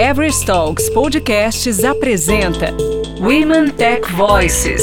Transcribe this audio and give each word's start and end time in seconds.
Everest 0.00 0.46
Talks 0.46 0.88
Podcasts 0.88 1.84
apresenta 1.84 2.74
Women 3.20 3.68
Tech 3.72 4.10
Voices. 4.12 4.82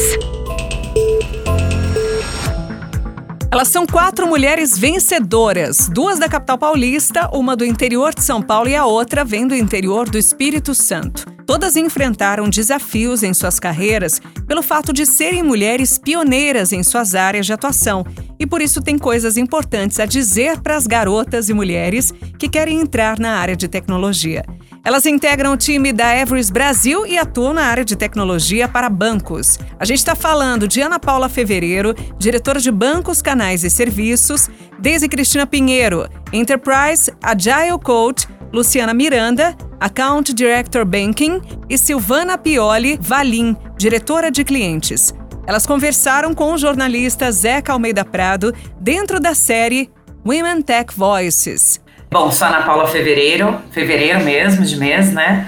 Elas 3.51 3.67
são 3.69 3.87
quatro 3.87 4.27
mulheres 4.27 4.77
vencedoras, 4.77 5.89
duas 5.89 6.19
da 6.19 6.29
capital 6.29 6.59
paulista, 6.59 7.31
uma 7.33 7.55
do 7.55 7.65
interior 7.65 8.13
de 8.13 8.21
São 8.21 8.43
Paulo 8.43 8.69
e 8.69 8.75
a 8.75 8.85
outra 8.85 9.25
vem 9.25 9.47
do 9.47 9.55
interior 9.55 10.07
do 10.07 10.19
Espírito 10.19 10.75
Santo. 10.75 11.25
Todas 11.47 11.75
enfrentaram 11.75 12.47
desafios 12.47 13.23
em 13.23 13.33
suas 13.33 13.59
carreiras 13.59 14.21
pelo 14.45 14.61
fato 14.61 14.93
de 14.93 15.03
serem 15.07 15.41
mulheres 15.41 15.97
pioneiras 15.97 16.71
em 16.71 16.83
suas 16.83 17.15
áreas 17.15 17.47
de 17.47 17.53
atuação 17.53 18.05
e 18.39 18.45
por 18.45 18.61
isso 18.61 18.83
têm 18.83 18.99
coisas 18.99 19.35
importantes 19.35 19.99
a 19.99 20.05
dizer 20.05 20.59
para 20.59 20.77
as 20.77 20.85
garotas 20.85 21.49
e 21.49 21.55
mulheres 21.55 22.13
que 22.37 22.47
querem 22.47 22.79
entrar 22.79 23.17
na 23.17 23.31
área 23.31 23.55
de 23.55 23.67
tecnologia. 23.67 24.45
Elas 24.87 25.05
integram 25.05 25.51
o 25.51 25.57
time 25.57 25.91
da 25.91 26.15
Everest 26.15 26.49
Brasil 26.49 27.05
e 27.05 27.17
atuam 27.17 27.53
na 27.53 27.65
área 27.65 27.83
de 27.83 27.93
tecnologia 27.93 28.69
para 28.69 28.89
bancos. 28.89 29.59
A 29.77 29.83
gente 29.83 29.97
está 29.97 30.15
falando 30.15 30.65
de 30.65 30.79
Ana 30.79 30.97
Paula 30.97 31.27
Fevereiro, 31.27 31.93
diretora 32.17 32.57
de 32.57 32.71
bancos, 32.71 33.21
canais 33.21 33.65
e 33.65 33.69
serviços, 33.69 34.49
Deise 34.79 35.09
Cristina 35.09 35.45
Pinheiro, 35.45 36.07
Enterprise 36.31 37.11
Agile 37.21 37.77
Coach, 37.83 38.29
Luciana 38.53 38.93
Miranda, 38.93 39.57
Account 39.77 40.33
Director 40.33 40.85
Banking, 40.85 41.41
e 41.69 41.77
Silvana 41.77 42.37
Pioli 42.37 42.97
Valim, 43.01 43.57
diretora 43.77 44.31
de 44.31 44.45
clientes. 44.45 45.13
Elas 45.45 45.65
conversaram 45.65 46.33
com 46.33 46.53
o 46.53 46.57
jornalista 46.57 47.29
Zeca 47.29 47.73
Almeida 47.73 48.05
Prado 48.05 48.53
dentro 48.79 49.19
da 49.19 49.35
série 49.35 49.91
Women 50.25 50.61
Tech 50.61 50.93
Voices. 50.95 51.85
Bom, 52.09 52.31
sou 52.31 52.47
Ana 52.47 52.61
Paula 52.61 52.87
Fevereiro, 52.87 53.61
fevereiro 53.69 54.21
mesmo, 54.23 54.63
de 54.63 54.77
mês, 54.77 55.11
né? 55.11 55.45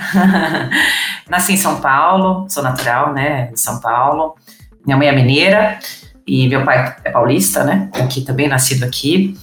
Nasci 1.30 1.54
em 1.54 1.58
São 1.58 1.80
Paulo, 1.80 2.48
sou 2.50 2.62
natural, 2.62 3.14
né, 3.14 3.46
de 3.54 3.60
São 3.60 3.80
Paulo. 3.80 4.36
Minha 4.86 4.98
mãe 4.98 5.08
é 5.08 5.12
mineira 5.14 5.80
e 6.28 6.50
meu 6.50 6.66
pai 6.66 6.98
é 7.06 7.12
paulista, 7.12 7.64
né? 7.64 7.90
Aqui 7.94 8.22
também, 8.22 8.50
nascido 8.50 8.84
aqui. 8.84 9.38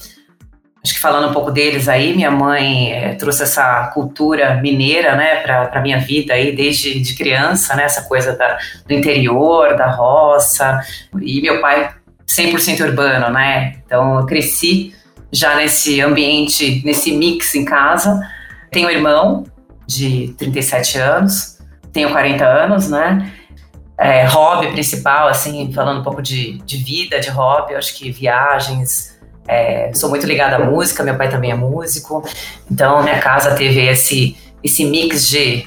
Acho 0.85 0.93
que 0.93 1.01
falando 1.01 1.31
um 1.31 1.33
pouco 1.33 1.51
deles 1.51 1.89
aí, 1.89 2.15
minha 2.15 2.31
mãe 2.31 2.93
é, 2.93 3.15
trouxe 3.15 3.45
essa 3.45 3.91
cultura 3.95 4.61
mineira, 4.61 5.17
né, 5.17 5.37
para 5.37 5.81
minha 5.81 5.99
vida 5.99 6.35
aí 6.35 6.55
desde 6.55 7.01
de 7.01 7.15
criança, 7.17 7.75
né, 7.75 7.85
essa 7.85 8.03
coisa 8.03 8.37
da, 8.37 8.59
do 8.87 8.93
interior, 8.93 9.75
da 9.75 9.91
roça. 9.91 10.81
E 11.23 11.41
meu 11.41 11.63
pai 11.63 11.95
100% 12.29 12.81
urbano, 12.85 13.31
né? 13.31 13.77
Então 13.87 14.21
eu 14.21 14.27
cresci 14.27 14.95
já 15.33 15.57
nesse 15.57 16.01
ambiente, 16.01 16.83
nesse 16.85 17.13
mix 17.13 17.55
em 17.55 17.65
casa. 17.65 18.21
Tenho 18.71 18.89
um 18.89 18.91
irmão 18.91 19.45
de 19.87 20.35
37 20.39 20.99
anos, 20.99 21.59
tenho 21.93 22.11
40 22.11 22.45
anos, 22.45 22.89
né? 22.89 23.33
É, 23.99 24.27
hobby 24.27 24.73
principal, 24.73 25.29
assim, 25.29 25.73
falando 25.73 26.01
um 26.01 26.03
pouco 26.03 26.21
de, 26.21 26.59
de 26.59 26.77
vida, 26.77 27.19
de 27.19 27.31
hobby, 27.31 27.75
acho 27.75 27.97
que 27.97 28.11
viagens. 28.11 29.17
É, 29.49 29.93
sou 29.95 30.11
muito 30.11 30.27
ligada 30.27 30.57
à 30.57 30.59
música, 30.59 31.03
meu 31.03 31.17
pai 31.17 31.31
também 31.31 31.53
é 31.53 31.55
músico, 31.55 32.23
então 32.71 33.03
minha 33.03 33.21
casa 33.21 33.55
teve 33.55 33.87
esse, 33.87 34.37
esse 34.63 34.85
mix 34.85 35.29
de 35.29 35.67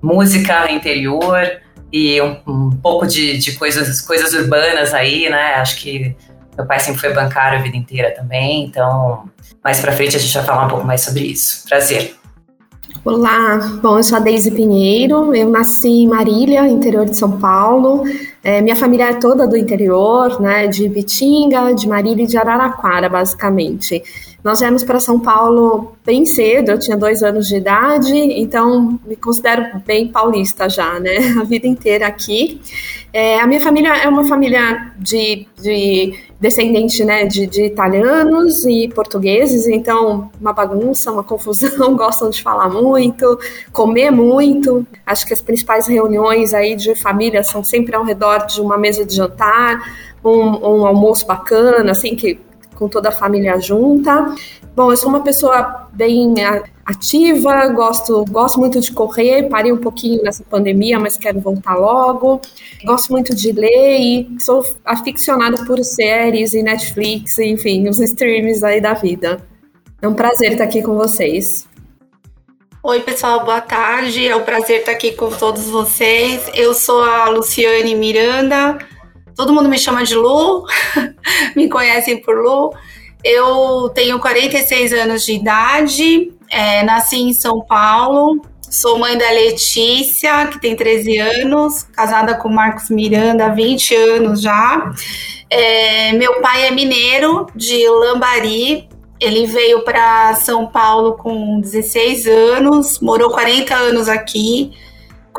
música 0.00 0.72
interior 0.72 1.60
e 1.92 2.20
um, 2.22 2.36
um 2.46 2.70
pouco 2.70 3.06
de, 3.06 3.36
de 3.36 3.52
coisas, 3.52 4.00
coisas 4.00 4.32
urbanas 4.32 4.94
aí, 4.94 5.28
né? 5.28 5.54
Acho 5.56 5.76
que 5.76 6.16
meu 6.60 6.66
pai 6.66 6.78
sempre 6.78 7.00
foi 7.00 7.12
bancário 7.12 7.58
a 7.58 7.62
vida 7.62 7.76
inteira 7.76 8.14
também, 8.14 8.64
então 8.64 9.24
mais 9.64 9.80
para 9.80 9.92
frente 9.92 10.16
a 10.16 10.18
gente 10.18 10.34
vai 10.34 10.44
falar 10.44 10.66
um 10.66 10.68
pouco 10.68 10.86
mais 10.86 11.00
sobre 11.00 11.22
isso. 11.22 11.66
Prazer. 11.68 12.14
Olá, 13.02 13.78
bom, 13.80 13.96
eu 13.96 14.02
sou 14.02 14.18
a 14.18 14.20
Deise 14.20 14.50
Pinheiro, 14.50 15.34
eu 15.34 15.48
nasci 15.48 15.88
em 15.88 16.08
Marília, 16.08 16.68
interior 16.68 17.06
de 17.06 17.16
São 17.16 17.38
Paulo. 17.38 18.04
É, 18.42 18.60
minha 18.60 18.76
família 18.76 19.10
é 19.10 19.14
toda 19.14 19.46
do 19.46 19.56
interior, 19.56 20.38
né, 20.40 20.66
de 20.66 20.86
Bitinga, 20.86 21.72
de 21.72 21.88
Marília 21.88 22.24
e 22.24 22.26
de 22.26 22.36
Araraquara, 22.36 23.08
basicamente. 23.08 24.02
Nós 24.44 24.60
viemos 24.60 24.82
para 24.82 25.00
São 25.00 25.20
Paulo 25.20 25.94
bem 26.04 26.26
cedo, 26.26 26.72
eu 26.72 26.78
tinha 26.78 26.96
dois 26.96 27.22
anos 27.22 27.46
de 27.46 27.56
idade, 27.56 28.14
então 28.14 28.98
me 29.06 29.16
considero 29.16 29.80
bem 29.86 30.08
paulista 30.08 30.68
já, 30.68 30.98
né? 30.98 31.16
A 31.40 31.44
vida 31.44 31.66
inteira 31.66 32.06
aqui. 32.06 32.60
É, 33.12 33.40
a 33.40 33.46
minha 33.46 33.60
família 33.60 33.96
é 33.96 34.08
uma 34.08 34.26
família 34.28 34.92
de, 34.98 35.46
de 35.60 36.14
descendente 36.40 37.04
né, 37.04 37.26
de, 37.26 37.46
de, 37.46 37.64
italianos 37.66 38.64
e 38.64 38.88
portugueses, 38.88 39.68
então 39.68 40.30
uma 40.40 40.52
bagunça, 40.52 41.12
uma 41.12 41.22
confusão, 41.22 41.94
gostam 41.94 42.30
de 42.30 42.42
falar 42.42 42.70
muito, 42.70 43.38
comer 43.72 44.10
muito. 44.10 44.86
Acho 45.04 45.26
que 45.26 45.34
as 45.34 45.42
principais 45.42 45.86
reuniões 45.86 46.54
aí 46.54 46.74
de 46.74 46.94
família 46.94 47.42
são 47.42 47.62
sempre 47.62 47.94
ao 47.94 48.04
redor 48.04 48.46
de 48.46 48.60
uma 48.60 48.78
mesa 48.78 49.04
de 49.04 49.14
jantar, 49.14 49.80
um, 50.24 50.30
um 50.30 50.86
almoço 50.86 51.26
bacana, 51.26 51.92
assim, 51.92 52.16
que 52.16 52.40
com 52.74 52.88
toda 52.88 53.10
a 53.10 53.12
família 53.12 53.60
junta. 53.60 54.34
Bom, 54.74 54.92
eu 54.92 54.96
sou 54.96 55.08
uma 55.08 55.20
pessoa 55.20 55.88
bem 55.92 56.34
ativa, 56.84 57.66
gosto, 57.68 58.24
gosto 58.30 58.60
muito 58.60 58.80
de 58.80 58.92
correr, 58.92 59.48
parei 59.48 59.72
um 59.72 59.76
pouquinho 59.76 60.22
nessa 60.22 60.44
pandemia, 60.44 60.98
mas 60.98 61.18
quero 61.18 61.40
voltar 61.40 61.74
logo. 61.74 62.40
Gosto 62.84 63.10
muito 63.10 63.34
de 63.34 63.52
ler 63.52 63.98
e 64.00 64.36
sou 64.40 64.62
aficionada 64.84 65.64
por 65.64 65.82
séries 65.84 66.54
e 66.54 66.62
Netflix, 66.62 67.38
enfim, 67.38 67.88
os 67.88 67.98
streams 67.98 68.64
aí 68.64 68.80
da 68.80 68.94
vida. 68.94 69.44
É 70.00 70.08
um 70.08 70.14
prazer 70.14 70.52
estar 70.52 70.64
aqui 70.64 70.82
com 70.82 70.94
vocês. 70.94 71.68
Oi, 72.82 73.00
pessoal, 73.00 73.44
boa 73.44 73.60
tarde. 73.60 74.26
É 74.26 74.34
um 74.34 74.44
prazer 74.44 74.80
estar 74.80 74.92
aqui 74.92 75.12
com 75.12 75.28
todos 75.30 75.68
vocês. 75.68 76.48
Eu 76.54 76.72
sou 76.72 77.02
a 77.02 77.28
Luciane 77.28 77.94
Miranda. 77.94 78.78
Todo 79.36 79.52
mundo 79.52 79.68
me 79.68 79.78
chama 79.78 80.04
de 80.04 80.14
Lu, 80.14 80.64
me 81.54 81.68
conhecem 81.68 82.22
por 82.22 82.38
Lu. 82.38 82.72
Eu 83.22 83.90
tenho 83.94 84.18
46 84.18 84.92
anos 84.92 85.24
de 85.24 85.32
idade, 85.32 86.32
é, 86.50 86.82
nasci 86.82 87.16
em 87.16 87.32
São 87.32 87.60
Paulo, 87.60 88.40
sou 88.70 88.98
mãe 88.98 89.18
da 89.18 89.30
Letícia, 89.30 90.46
que 90.46 90.60
tem 90.60 90.74
13 90.74 91.18
anos, 91.18 91.82
casada 91.82 92.34
com 92.34 92.48
o 92.48 92.54
Marcos 92.54 92.88
Miranda 92.88 93.46
há 93.46 93.48
20 93.48 93.94
anos 93.94 94.40
já. 94.40 94.92
É, 95.50 96.12
meu 96.12 96.40
pai 96.40 96.66
é 96.66 96.70
mineiro, 96.70 97.46
de 97.54 97.88
Lambari. 97.88 98.88
Ele 99.18 99.46
veio 99.46 99.84
para 99.84 100.34
São 100.36 100.66
Paulo 100.66 101.14
com 101.14 101.60
16 101.60 102.26
anos, 102.26 103.00
morou 103.00 103.30
40 103.30 103.74
anos 103.74 104.08
aqui. 104.08 104.72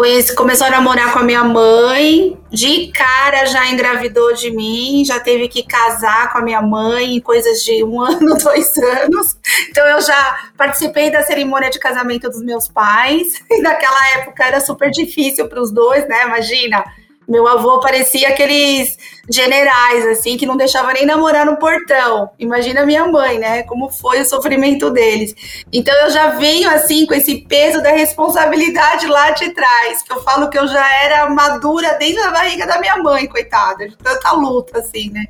Conheci, 0.01 0.34
começou 0.34 0.66
a 0.66 0.72
namorar 0.72 1.13
com 1.13 1.19
a 1.19 1.23
minha 1.23 1.44
mãe, 1.44 2.35
de 2.50 2.88
cara 2.88 3.45
já 3.45 3.69
engravidou 3.69 4.34
de 4.34 4.50
mim, 4.50 5.06
já 5.06 5.19
teve 5.19 5.47
que 5.47 5.62
casar 5.62 6.34
com 6.34 6.39
a 6.39 6.41
minha 6.41 6.59
mãe 6.59 7.17
em 7.17 7.19
coisas 7.19 7.63
de 7.63 7.84
um 7.84 8.01
ano, 8.01 8.35
dois 8.35 8.75
anos. 8.78 9.38
Então 9.69 9.85
eu 9.85 10.01
já 10.01 10.50
participei 10.57 11.12
da 11.12 11.22
cerimônia 11.22 11.69
de 11.69 11.78
casamento 11.78 12.28
dos 12.31 12.41
meus 12.41 12.67
pais, 12.67 13.28
e 13.47 13.62
naquela 13.62 14.09
época 14.16 14.44
era 14.44 14.59
super 14.59 14.89
difícil 14.89 15.47
para 15.47 15.62
os 15.62 15.69
dois, 15.72 16.07
né? 16.07 16.23
Imagina, 16.23 16.83
meu 17.31 17.47
avô 17.47 17.80
parecia 17.80 18.28
aqueles 18.28 18.97
generais, 19.31 20.06
assim, 20.08 20.36
que 20.36 20.46
não 20.46 20.58
deixava 20.58 20.92
nem 20.92 21.06
namorar 21.06 21.46
no 21.46 21.56
portão. 21.56 22.30
Imagina 22.38 22.86
minha 22.86 23.08
mãe, 23.08 23.40
né? 23.40 23.64
Como 23.64 23.90
foi 23.90 24.19
o 24.19 24.25
sofrimento 24.25 24.92
deles. 24.92 25.34
Então 25.72 25.96
eu 26.02 26.09
já 26.09 26.31
venho, 26.31 26.69
assim, 26.69 27.06
com 27.06 27.14
esse 27.14 27.38
peso 27.47 27.81
da 27.81 27.92
responsabilidade 27.92 29.08
lá 29.08 29.31
de 29.31 29.50
trás, 29.52 30.03
que 30.03 30.12
eu 30.12 30.22
falo 30.22 30.50
que 30.50 30.59
eu 30.59 30.68
já 30.68 30.86
era 31.03 31.30
madura 31.30 31.96
desde 31.97 32.19
a 32.19 32.31
barriga 32.31 32.68
da 32.68 32.81
minha 32.81 32.97
mãe, 32.97 33.25
coitada, 33.28 33.88
de 33.88 33.96
tanta 33.96 34.34
luta, 34.34 34.80
assim, 34.80 35.09
né? 35.09 35.24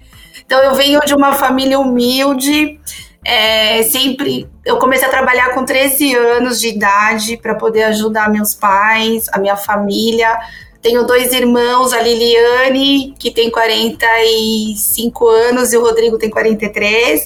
Então 0.44 0.60
eu 0.60 0.74
venho 0.74 1.00
de 1.02 1.14
uma 1.14 1.34
família 1.34 1.80
humilde. 1.80 2.80
É, 3.24 3.84
sempre 3.84 4.50
eu 4.66 4.80
comecei 4.80 5.08
a 5.08 5.12
trabalhar 5.12 5.54
com 5.54 5.64
13 5.64 6.16
anos 6.16 6.60
de 6.60 6.70
idade 6.70 7.38
para 7.38 7.54
poder 7.54 7.84
ajudar 7.84 8.32
meus 8.32 8.56
pais, 8.56 9.28
a 9.32 9.38
minha 9.38 9.56
família 9.56 10.36
tenho 10.82 11.06
dois 11.06 11.32
irmãos, 11.32 11.94
a 11.94 12.02
Liliane, 12.02 13.14
que 13.20 13.30
tem 13.32 13.52
45 13.52 15.28
anos, 15.28 15.72
e 15.74 15.78
o 15.78 15.82
Rodrigo 15.82 16.18
tem 16.18 16.30
43. 16.30 17.26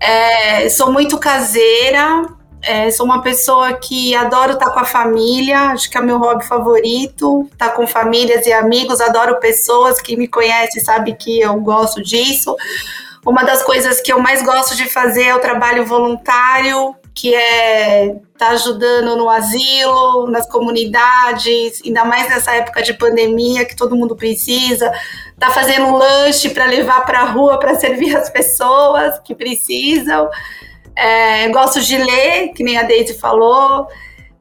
É, 0.00 0.68
sou 0.70 0.90
muito 0.90 1.18
caseira, 1.18 2.26
é, 2.62 2.90
sou 2.90 3.04
uma 3.04 3.22
pessoa 3.22 3.74
que 3.74 4.14
adoro 4.14 4.54
estar 4.54 4.70
com 4.70 4.80
a 4.80 4.84
família, 4.84 5.70
acho 5.70 5.90
que 5.90 5.98
é 5.98 6.00
meu 6.00 6.18
hobby 6.18 6.44
favorito, 6.44 7.48
estar 7.52 7.70
com 7.70 7.86
famílias 7.86 8.46
e 8.46 8.52
amigos, 8.52 9.00
adoro 9.00 9.38
pessoas 9.38 10.00
que 10.00 10.16
me 10.16 10.26
conhecem, 10.26 10.82
sabe 10.82 11.14
que 11.14 11.40
eu 11.40 11.54
gosto 11.60 12.02
disso. 12.02 12.56
Uma 13.24 13.44
das 13.44 13.62
coisas 13.62 14.00
que 14.00 14.12
eu 14.12 14.20
mais 14.20 14.42
gosto 14.42 14.74
de 14.74 14.86
fazer 14.86 15.24
é 15.24 15.34
o 15.34 15.40
trabalho 15.40 15.84
voluntário, 15.84 16.94
que 17.16 17.34
é 17.34 18.14
tá 18.36 18.50
ajudando 18.50 19.16
no 19.16 19.30
asilo, 19.30 20.30
nas 20.30 20.46
comunidades, 20.46 21.80
ainda 21.82 22.04
mais 22.04 22.28
nessa 22.28 22.54
época 22.54 22.82
de 22.82 22.92
pandemia 22.92 23.64
que 23.64 23.74
todo 23.74 23.96
mundo 23.96 24.14
precisa, 24.14 24.92
tá 25.38 25.50
fazendo 25.50 25.86
um 25.86 25.96
lanche 25.96 26.50
para 26.50 26.66
levar 26.66 27.06
para 27.06 27.20
a 27.20 27.24
rua 27.24 27.58
para 27.58 27.74
servir 27.74 28.14
as 28.14 28.28
pessoas 28.28 29.18
que 29.24 29.34
precisam. 29.34 30.28
É, 30.94 31.48
gosto 31.48 31.80
de 31.80 31.96
ler, 31.96 32.48
que 32.48 32.62
nem 32.62 32.76
a 32.76 32.82
Deise 32.82 33.14
falou. 33.14 33.88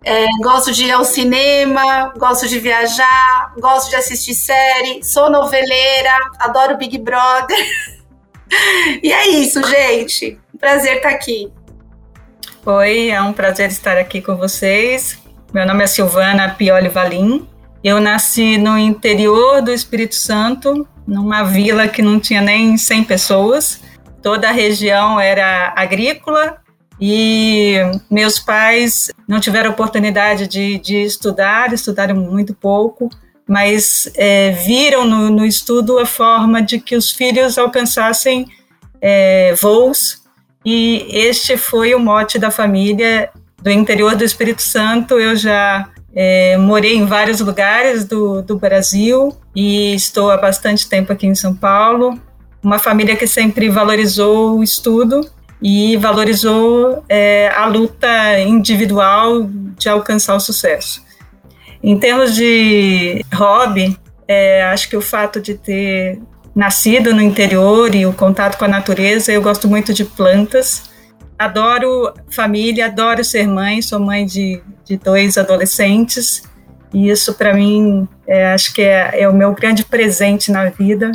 É, 0.03 0.25
gosto 0.43 0.73
de 0.73 0.83
ir 0.83 0.91
ao 0.91 1.05
cinema, 1.05 2.13
gosto 2.17 2.45
de 2.45 2.59
viajar, 2.59 3.53
gosto 3.57 3.89
de 3.89 3.95
assistir 3.95 4.35
série, 4.35 5.01
sou 5.01 5.29
noveleira, 5.29 6.11
adoro 6.39 6.77
Big 6.77 6.97
Brother. 6.97 7.57
e 9.01 9.13
é 9.13 9.29
isso, 9.29 9.63
gente. 9.63 10.37
Prazer 10.59 10.97
estar 10.97 11.09
aqui. 11.09 11.51
Oi, 12.67 13.11
é 13.11 13.21
um 13.21 13.31
prazer 13.31 13.69
estar 13.69 13.95
aqui 13.95 14.19
com 14.19 14.35
vocês. 14.37 15.19
Meu 15.53 15.67
nome 15.67 15.83
é 15.83 15.87
Silvana 15.87 16.49
Pioli 16.49 16.89
Valim. 16.89 17.47
Eu 17.83 17.99
nasci 17.99 18.57
no 18.57 18.75
interior 18.75 19.61
do 19.61 19.69
Espírito 19.69 20.15
Santo, 20.15 20.87
numa 21.05 21.43
vila 21.43 21.87
que 21.87 22.01
não 22.01 22.19
tinha 22.19 22.41
nem 22.41 22.75
100 22.75 23.03
pessoas. 23.03 23.81
Toda 24.19 24.49
a 24.49 24.51
região 24.51 25.19
era 25.19 25.73
agrícola 25.75 26.57
e 26.99 27.75
meus 28.09 28.39
pais 28.39 29.11
não 29.27 29.39
tiveram 29.39 29.69
oportunidade 29.69 30.47
de, 30.47 30.79
de 30.79 31.03
estudar, 31.03 31.71
estudaram 31.71 32.15
muito 32.15 32.55
pouco, 32.55 33.11
mas 33.47 34.11
é, 34.15 34.49
viram 34.49 35.05
no, 35.05 35.29
no, 35.29 35.45
estudo 35.45 35.99
a 35.99 36.05
forma 36.07 36.63
de 36.63 36.79
que 36.79 36.95
os 36.95 37.11
filhos 37.11 37.59
alcançassem 37.59 38.47
é, 38.99 39.53
voos 39.53 40.24
e 40.65 41.05
este 41.11 41.57
foi 41.57 41.93
o 41.93 41.99
mote 41.99 42.39
da 42.39 42.49
família 42.49 43.29
do 43.61 43.69
interior 43.69 44.15
do 44.15 44.23
Espírito 44.23 44.61
Santo. 44.61 45.19
Eu 45.19 45.35
já 45.35 45.87
é, 46.15 46.57
morei 46.57 46.95
em 46.95 47.05
vários 47.05 47.39
lugares 47.39 48.05
do, 48.05 48.41
do 48.41 48.57
Brasil 48.57 49.35
e 49.55 49.93
estou 49.93 50.31
há 50.31 50.37
bastante 50.37 50.89
tempo 50.89 51.13
aqui 51.13 51.27
em 51.27 51.35
São 51.35 51.55
Paulo. 51.55 52.19
Uma 52.63 52.79
família 52.79 53.15
que 53.15 53.27
sempre 53.27 53.69
valorizou 53.69 54.57
o 54.57 54.63
estudo 54.63 55.29
e 55.61 55.97
valorizou 55.97 57.03
é, 57.07 57.51
a 57.55 57.67
luta 57.67 58.39
individual 58.39 59.47
de 59.77 59.87
alcançar 59.87 60.35
o 60.35 60.39
sucesso. 60.39 61.03
Em 61.83 61.97
termos 61.99 62.33
de 62.33 63.23
hobby, 63.33 63.97
é, 64.27 64.63
acho 64.63 64.89
que 64.89 64.97
o 64.97 65.01
fato 65.01 65.39
de 65.39 65.53
ter 65.53 66.19
nascido 66.55 67.13
no 67.13 67.21
interior 67.21 67.93
e 67.93 68.05
o 68.05 68.13
contato 68.13 68.57
com 68.57 68.65
a 68.65 68.67
natureza, 68.67 69.31
eu 69.31 69.41
gosto 69.41 69.67
muito 69.67 69.93
de 69.93 70.05
plantas. 70.05 70.89
Adoro 71.37 72.13
família, 72.29 72.85
adoro 72.85 73.23
ser 73.23 73.45
mãe, 73.45 73.81
sou 73.81 73.99
mãe 73.99 74.25
de, 74.25 74.63
de 74.85 74.95
dois 74.95 75.37
adolescentes, 75.37 76.43
e 76.93 77.09
isso 77.09 77.33
para 77.33 77.53
mim 77.53 78.07
é, 78.25 78.53
acho 78.53 78.73
que 78.73 78.81
é, 78.81 79.21
é 79.21 79.27
o 79.27 79.33
meu 79.33 79.53
grande 79.53 79.83
presente 79.83 80.49
na 80.49 80.69
vida, 80.69 81.11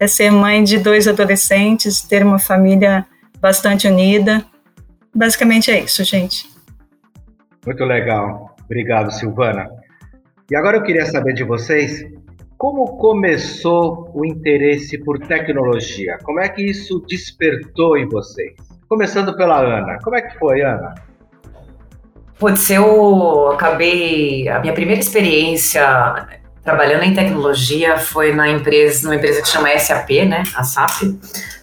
é 0.00 0.06
ser 0.06 0.30
mãe 0.30 0.64
de 0.64 0.78
dois 0.78 1.06
adolescentes, 1.06 2.00
ter 2.00 2.24
uma 2.24 2.38
família 2.38 3.04
bastante 3.40 3.86
unida. 3.86 4.42
Basicamente 5.14 5.70
é 5.70 5.80
isso, 5.80 6.02
gente. 6.02 6.48
Muito 7.66 7.84
legal. 7.84 8.56
Obrigado, 8.64 9.10
Silvana. 9.10 9.68
E 10.50 10.56
agora 10.56 10.78
eu 10.78 10.82
queria 10.82 11.04
saber 11.04 11.34
de 11.34 11.44
vocês 11.44 12.06
como 12.58 12.98
começou 12.98 14.10
o 14.12 14.26
interesse 14.26 14.98
por 14.98 15.20
tecnologia? 15.20 16.18
Como 16.24 16.40
é 16.40 16.48
que 16.48 16.60
isso 16.60 17.00
despertou 17.08 17.96
em 17.96 18.08
vocês? 18.08 18.54
Começando 18.88 19.34
pela 19.36 19.60
Ana. 19.60 19.98
Como 20.02 20.16
é 20.16 20.22
que 20.22 20.36
foi, 20.38 20.62
Ana? 20.62 20.96
Putz, 22.36 22.68
eu 22.68 23.52
acabei. 23.52 24.48
A 24.48 24.58
minha 24.58 24.72
primeira 24.72 25.00
experiência 25.00 26.26
trabalhando 26.64 27.04
em 27.04 27.14
tecnologia 27.14 27.96
foi 27.96 28.34
na 28.34 28.48
empresa, 28.48 29.04
numa 29.04 29.14
empresa 29.14 29.40
que 29.40 29.48
chama 29.48 29.78
SAP, 29.78 30.10
né? 30.26 30.42
A 30.56 30.64
SAP. 30.64 31.02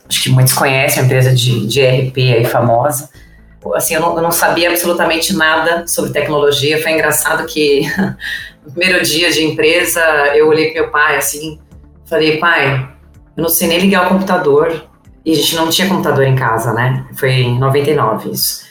Acho 0.07 0.23
que 0.23 0.29
muitos 0.29 0.53
conhecem, 0.53 1.03
a 1.03 1.05
empresa 1.05 1.35
de, 1.35 1.67
de 1.67 1.81
ERP 1.81 2.17
aí 2.17 2.45
famosa. 2.45 3.09
Assim, 3.73 3.95
eu 3.95 4.01
não, 4.01 4.15
eu 4.15 4.21
não 4.21 4.31
sabia 4.31 4.69
absolutamente 4.69 5.35
nada 5.35 5.87
sobre 5.87 6.11
tecnologia. 6.11 6.81
Foi 6.81 6.91
engraçado 6.91 7.45
que 7.47 7.81
no 8.65 8.71
primeiro 8.71 9.03
dia 9.03 9.31
de 9.31 9.43
empresa, 9.43 10.01
eu 10.35 10.47
olhei 10.47 10.71
para 10.71 10.81
meu 10.81 10.91
pai 10.91 11.17
assim, 11.17 11.59
falei, 12.05 12.37
pai, 12.37 12.89
eu 13.35 13.43
não 13.43 13.49
sei 13.49 13.67
nem 13.67 13.79
ligar 13.79 14.05
o 14.05 14.09
computador. 14.09 14.87
E 15.23 15.31
a 15.31 15.35
gente 15.35 15.55
não 15.55 15.69
tinha 15.69 15.87
computador 15.87 16.23
em 16.23 16.35
casa, 16.35 16.71
né? 16.71 17.07
Foi 17.15 17.31
em 17.31 17.57
99 17.57 18.29
isso. 18.29 18.63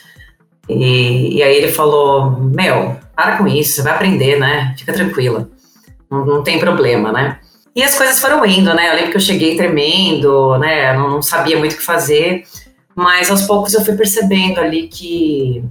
E, 0.69 1.37
e 1.37 1.43
aí 1.43 1.57
ele 1.57 1.71
falou, 1.71 2.31
meu, 2.31 2.95
para 3.15 3.37
com 3.37 3.47
isso, 3.47 3.73
você 3.73 3.81
vai 3.81 3.93
aprender, 3.93 4.39
né? 4.39 4.73
Fica 4.77 4.93
tranquila. 4.93 5.49
Não, 6.09 6.25
não 6.25 6.43
tem 6.43 6.59
problema, 6.59 7.11
né? 7.11 7.39
E 7.75 7.83
as 7.83 7.97
coisas 7.97 8.21
foram 8.21 8.45
indo, 8.45 8.73
né? 8.73 8.89
Eu 8.89 8.95
lembro 8.95 9.11
que 9.11 9.17
eu 9.17 9.21
cheguei 9.21 9.57
tremendo, 9.57 10.57
né? 10.57 10.93
Não, 10.93 11.09
não 11.09 11.21
sabia 11.21 11.57
muito 11.57 11.73
o 11.73 11.77
que 11.77 11.83
fazer. 11.83 12.43
Mas 12.95 13.29
aos 13.29 13.41
poucos 13.41 13.73
eu 13.73 13.83
fui 13.83 13.95
percebendo 13.95 14.59
ali 14.59 14.87
que 14.87 15.61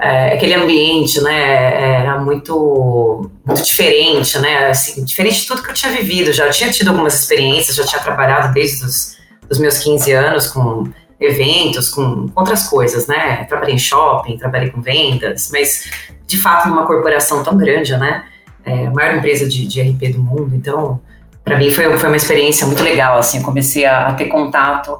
é, 0.00 0.34
aquele 0.34 0.54
ambiente, 0.54 1.20
né, 1.20 2.00
era 2.00 2.18
muito, 2.18 3.30
muito 3.44 3.62
diferente, 3.62 4.38
né, 4.38 4.68
assim, 4.68 5.04
diferente 5.04 5.42
de 5.42 5.46
tudo 5.46 5.62
que 5.62 5.70
eu 5.70 5.74
tinha 5.74 5.92
vivido. 5.92 6.32
Já 6.32 6.48
tinha 6.50 6.70
tido 6.70 6.88
algumas 6.88 7.20
experiências, 7.20 7.76
já 7.76 7.84
tinha 7.84 8.00
trabalhado 8.00 8.52
desde 8.54 8.84
os 8.84 9.58
meus 9.58 9.78
15 9.78 10.12
anos 10.12 10.48
com 10.48 10.84
eventos, 11.20 11.90
com 11.90 12.30
outras 12.34 12.66
coisas, 12.66 13.06
né? 13.06 13.44
Trabalhei 13.44 13.74
em 13.74 13.78
shopping, 13.78 14.38
trabalhei 14.38 14.70
com 14.70 14.80
vendas, 14.80 15.50
mas 15.52 15.90
de 16.26 16.38
fato 16.38 16.68
numa 16.68 16.86
corporação 16.86 17.42
tão 17.42 17.56
grande, 17.56 17.94
né? 17.96 18.24
É, 18.64 18.86
a 18.86 18.90
maior 18.90 19.16
empresa 19.16 19.46
de, 19.46 19.66
de 19.66 19.82
RP 19.82 20.14
do 20.14 20.22
mundo, 20.22 20.54
então 20.54 21.00
para 21.44 21.58
mim 21.58 21.70
foi, 21.70 21.98
foi 21.98 22.08
uma 22.08 22.16
experiência 22.16 22.66
muito 22.66 22.82
legal, 22.82 23.18
assim, 23.18 23.38
eu 23.38 23.44
comecei 23.44 23.84
a, 23.84 24.08
a 24.08 24.14
ter 24.14 24.26
contato 24.26 24.98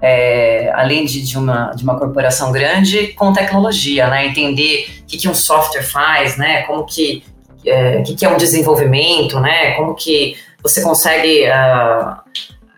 é, 0.00 0.72
além 0.74 1.04
de, 1.04 1.22
de, 1.22 1.36
uma, 1.36 1.72
de 1.72 1.82
uma 1.84 1.98
corporação 1.98 2.50
grande, 2.50 3.08
com 3.08 3.32
tecnologia, 3.32 4.08
né? 4.08 4.26
Entender 4.26 4.86
o 5.02 5.06
que, 5.06 5.18
que 5.18 5.28
um 5.28 5.34
software 5.34 5.82
faz, 5.82 6.36
né? 6.36 6.62
Como 6.62 6.84
que, 6.86 7.22
é, 7.64 8.02
que, 8.02 8.14
que 8.14 8.24
é 8.24 8.28
um 8.28 8.36
desenvolvimento, 8.36 9.38
né? 9.38 9.72
Como 9.72 9.94
que 9.94 10.36
você 10.62 10.82
consegue 10.82 11.44
uh, 11.44 12.16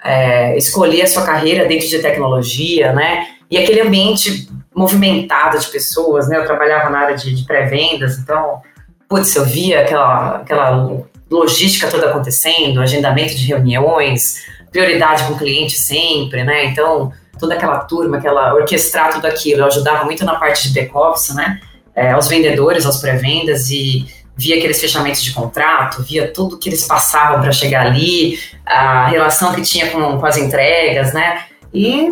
é, 0.05 0.57
escolher 0.57 1.03
a 1.03 1.07
sua 1.07 1.25
carreira 1.25 1.67
dentro 1.67 1.89
de 1.89 1.99
tecnologia, 2.01 2.93
né? 2.93 3.29
E 3.51 3.57
aquele 3.57 3.81
ambiente 3.81 4.49
movimentado 4.75 5.59
de 5.59 5.67
pessoas, 5.69 6.29
né? 6.29 6.39
Eu 6.39 6.47
trabalhava 6.47 6.91
na 6.91 6.99
área 7.01 7.17
de, 7.17 7.35
de 7.35 7.45
pré-vendas, 7.45 8.19
então, 8.19 8.61
putz, 9.09 9.35
eu 9.37 9.45
via 9.45 9.83
aquela, 9.83 10.37
aquela 10.39 11.05
logística 11.31 11.89
toda 11.89 12.11
acontecendo, 12.11 12.81
agendamento 12.81 13.35
de 13.35 13.47
reuniões, 13.47 14.43
prioridade 14.73 15.25
com 15.25 15.35
o 15.35 15.39
cliente 15.39 15.79
sempre, 15.79 16.43
né? 16.43 16.65
Então, 16.65 17.13
toda 17.39 17.55
aquela 17.55 17.81
turma, 17.81 18.17
aquela 18.17 18.55
orquestrar 18.55 19.13
tudo 19.13 19.27
aquilo, 19.27 19.61
eu 19.61 19.67
ajudava 19.67 20.05
muito 20.05 20.25
na 20.25 20.37
parte 20.37 20.69
de 20.69 20.81
back-office, 20.81 21.35
né? 21.35 21.61
É, 21.95 22.13
aos 22.13 22.27
vendedores, 22.27 22.87
aos 22.87 22.99
pré-vendas 22.99 23.71
e 23.71 24.07
via 24.35 24.57
aqueles 24.57 24.81
fechamentos 24.81 25.23
de 25.23 25.33
contrato, 25.33 26.03
via 26.03 26.33
tudo 26.33 26.59
que 26.59 26.69
eles 26.69 26.87
passavam 26.87 27.43
para 27.43 27.53
chegar 27.53 27.87
ali, 27.87 28.39
a 28.65 29.07
relação 29.09 29.55
que 29.55 29.61
tinha 29.61 29.91
com, 29.91 30.19
com 30.19 30.27
as 30.27 30.39
entregas, 30.39 31.13
né? 31.13 31.45
E 31.73 32.11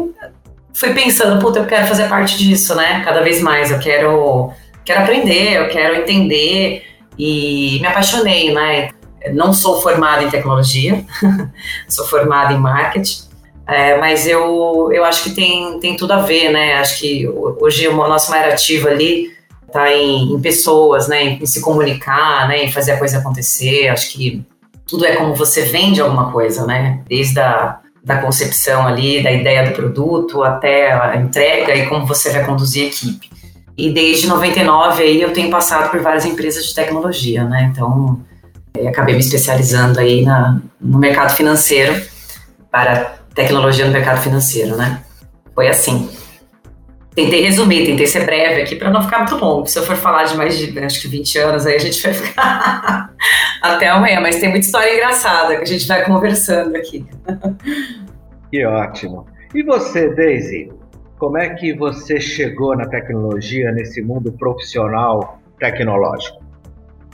fui 0.75 0.92
pensando, 0.92 1.40
puta, 1.40 1.61
eu 1.61 1.66
quero 1.66 1.87
fazer 1.87 2.08
parte 2.08 2.37
disso, 2.38 2.75
né? 2.75 3.02
Cada 3.04 3.23
vez 3.23 3.40
mais, 3.40 3.70
eu 3.70 3.78
quero, 3.78 4.52
quero 4.85 5.00
aprender, 5.00 5.56
eu 5.56 5.68
quero 5.68 5.96
entender 5.96 6.85
e 7.18 7.78
me 7.80 7.87
apaixonei, 7.87 8.52
né? 8.52 8.90
Não 9.32 9.52
sou 9.52 9.80
formada 9.80 10.22
em 10.22 10.30
tecnologia, 10.30 11.04
sou 11.88 12.06
formada 12.06 12.52
em 12.52 12.58
marketing, 12.58 13.30
é, 13.66 13.96
mas 13.98 14.26
eu, 14.26 14.90
eu 14.92 15.04
acho 15.04 15.22
que 15.22 15.30
tem, 15.30 15.78
tem 15.78 15.96
tudo 15.96 16.12
a 16.12 16.20
ver, 16.20 16.50
né? 16.50 16.74
Acho 16.74 16.98
que 16.98 17.28
hoje 17.28 17.86
o 17.86 17.94
nosso 17.94 18.30
maior 18.30 18.48
ativo 18.48 18.88
ali 18.88 19.30
está 19.64 19.92
em, 19.92 20.32
em, 20.32 20.40
pessoas, 20.40 21.06
né? 21.06 21.22
Em, 21.22 21.42
em, 21.42 21.46
se 21.46 21.60
comunicar, 21.60 22.48
né? 22.48 22.64
Em 22.64 22.72
fazer 22.72 22.92
a 22.92 22.98
coisa 22.98 23.18
acontecer. 23.18 23.88
Acho 23.88 24.10
que 24.12 24.44
tudo 24.84 25.06
é 25.06 25.14
como 25.14 25.36
você 25.36 25.62
vende 25.62 26.00
alguma 26.00 26.32
coisa, 26.32 26.66
né? 26.66 27.02
Desde 27.08 27.38
a 27.38 27.78
da 28.02 28.16
concepção 28.16 28.86
ali, 28.86 29.22
da 29.22 29.30
ideia 29.30 29.62
do 29.62 29.72
produto 29.72 30.42
até 30.42 30.90
a 30.90 31.16
entrega 31.16 31.74
e 31.76 31.86
como 31.86 32.06
você 32.06 32.30
vai 32.30 32.44
conduzir 32.44 32.84
a 32.84 32.86
equipe. 32.86 33.30
E 33.76 33.92
desde 33.92 34.26
99 34.26 35.02
aí 35.02 35.20
eu 35.20 35.32
tenho 35.32 35.50
passado 35.50 35.90
por 35.90 36.00
várias 36.00 36.24
empresas 36.24 36.64
de 36.64 36.74
tecnologia, 36.74 37.44
né? 37.44 37.70
Então 37.70 38.20
e 38.78 38.86
acabei 38.86 39.14
me 39.14 39.20
especializando 39.20 39.98
aí 39.98 40.24
na, 40.24 40.60
no 40.80 40.98
mercado 40.98 41.36
financeiro, 41.36 42.00
para 42.70 43.16
tecnologia 43.34 43.84
no 43.84 43.92
mercado 43.92 44.20
financeiro, 44.20 44.76
né? 44.76 45.02
Foi 45.54 45.68
assim. 45.68 46.08
Tentei 47.14 47.42
resumir, 47.42 47.86
tentei 47.86 48.06
ser 48.06 48.24
breve 48.24 48.62
aqui 48.62 48.76
para 48.76 48.90
não 48.90 49.02
ficar 49.02 49.18
muito 49.18 49.36
longo. 49.36 49.66
Se 49.66 49.78
eu 49.78 49.82
for 49.82 49.96
falar 49.96 50.24
de 50.24 50.36
mais 50.36 50.56
de, 50.56 50.78
acho 50.78 51.02
que 51.02 51.08
20 51.08 51.38
anos, 51.38 51.66
aí 51.66 51.74
a 51.74 51.78
gente 51.78 52.00
vai 52.00 52.14
ficar 52.14 53.12
até 53.60 53.88
amanhã. 53.88 54.20
Mas 54.20 54.36
tem 54.36 54.48
muita 54.48 54.64
história 54.64 54.94
engraçada 54.94 55.56
que 55.56 55.62
a 55.62 55.66
gente 55.66 55.86
vai 55.88 56.04
conversando 56.04 56.76
aqui. 56.76 57.04
Que 58.50 58.64
ótimo. 58.64 59.26
E 59.54 59.62
você, 59.62 60.14
Daisy? 60.14 60.72
Como 61.18 61.36
é 61.36 61.50
que 61.50 61.74
você 61.74 62.20
chegou 62.20 62.76
na 62.76 62.86
tecnologia, 62.86 63.70
nesse 63.72 64.00
mundo 64.00 64.32
profissional 64.32 65.40
tecnológico? 65.58 66.50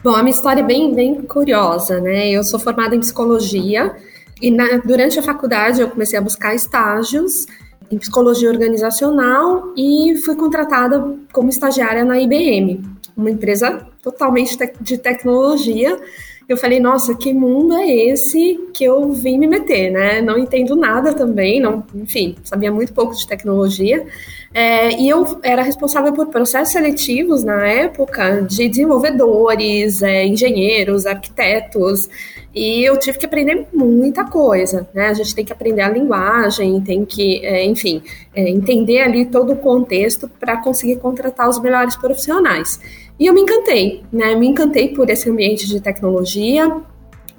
Bom, 0.07 0.15
a 0.15 0.23
minha 0.23 0.33
história 0.33 0.61
é 0.61 0.65
bem, 0.65 0.95
bem 0.95 1.21
curiosa, 1.23 2.01
né? 2.01 2.31
Eu 2.31 2.45
sou 2.45 2.61
formada 2.61 2.95
em 2.95 3.01
psicologia 3.01 3.97
e 4.41 4.53
na, 4.53 4.77
durante 4.85 5.19
a 5.19 5.23
faculdade 5.23 5.81
eu 5.81 5.91
comecei 5.91 6.17
a 6.17 6.23
buscar 6.23 6.55
estágios 6.55 7.45
em 7.91 7.99
psicologia 7.99 8.49
organizacional 8.49 9.75
e 9.77 10.15
fui 10.25 10.37
contratada 10.37 11.13
como 11.33 11.49
estagiária 11.49 12.05
na 12.05 12.21
IBM, 12.21 12.85
uma 13.17 13.33
empresa 13.33 13.85
totalmente 14.01 14.57
de 14.81 14.97
tecnologia. 14.97 16.01
Eu 16.49 16.57
falei, 16.57 16.79
nossa, 16.79 17.13
que 17.17 17.35
mundo 17.35 17.75
é 17.75 17.91
esse 17.91 18.69
que 18.73 18.85
eu 18.85 19.11
vim 19.13 19.37
me 19.37 19.49
meter, 19.49 19.91
né? 19.91 20.23
Não 20.23 20.39
entendo 20.39 20.77
nada 20.77 21.13
também, 21.13 21.61
não, 21.61 21.85
enfim, 21.93 22.37
sabia 22.45 22.71
muito 22.71 22.93
pouco 22.93 23.17
de 23.17 23.27
tecnologia. 23.27 24.07
É, 24.55 24.93
e 24.93 25.09
eu 25.09 25.41
era 25.43 25.61
responsável 25.63 26.13
por 26.13 26.29
processos 26.29 26.73
seletivos 26.73 27.43
na 27.43 27.67
época 27.67 28.43
de 28.43 28.69
desenvolvedores, 28.69 30.03
é, 30.03 30.25
engenheiros, 30.25 31.05
arquitetos, 31.05 32.09
e 32.55 32.83
eu 32.83 32.97
tive 32.97 33.19
que 33.19 33.27
aprender 33.27 33.67
muita 33.71 34.25
coisa, 34.25 34.89
né? 34.95 35.09
A 35.09 35.15
gente 35.15 35.35
tem 35.35 35.45
que 35.45 35.53
aprender 35.53 35.83
a 35.83 35.91
linguagem, 35.91 36.81
tem 36.81 37.05
que, 37.05 37.45
é, 37.45 37.63
enfim, 37.67 38.03
é, 38.35 38.49
entender 38.49 39.01
ali 39.03 39.27
todo 39.27 39.53
o 39.53 39.57
contexto 39.57 40.27
para 40.41 40.57
conseguir 40.57 40.97
contratar 40.97 41.51
os 41.51 41.61
melhores 41.61 41.97
profissionais. 41.97 42.81
E 43.19 43.27
eu 43.27 43.35
me 43.35 43.41
encantei, 43.41 44.03
né? 44.13 44.35
Me 44.35 44.47
encantei 44.47 44.89
por 44.89 45.09
esse 45.09 45.29
ambiente 45.31 45.67
de 45.67 45.81
tecnologia. 45.81 46.81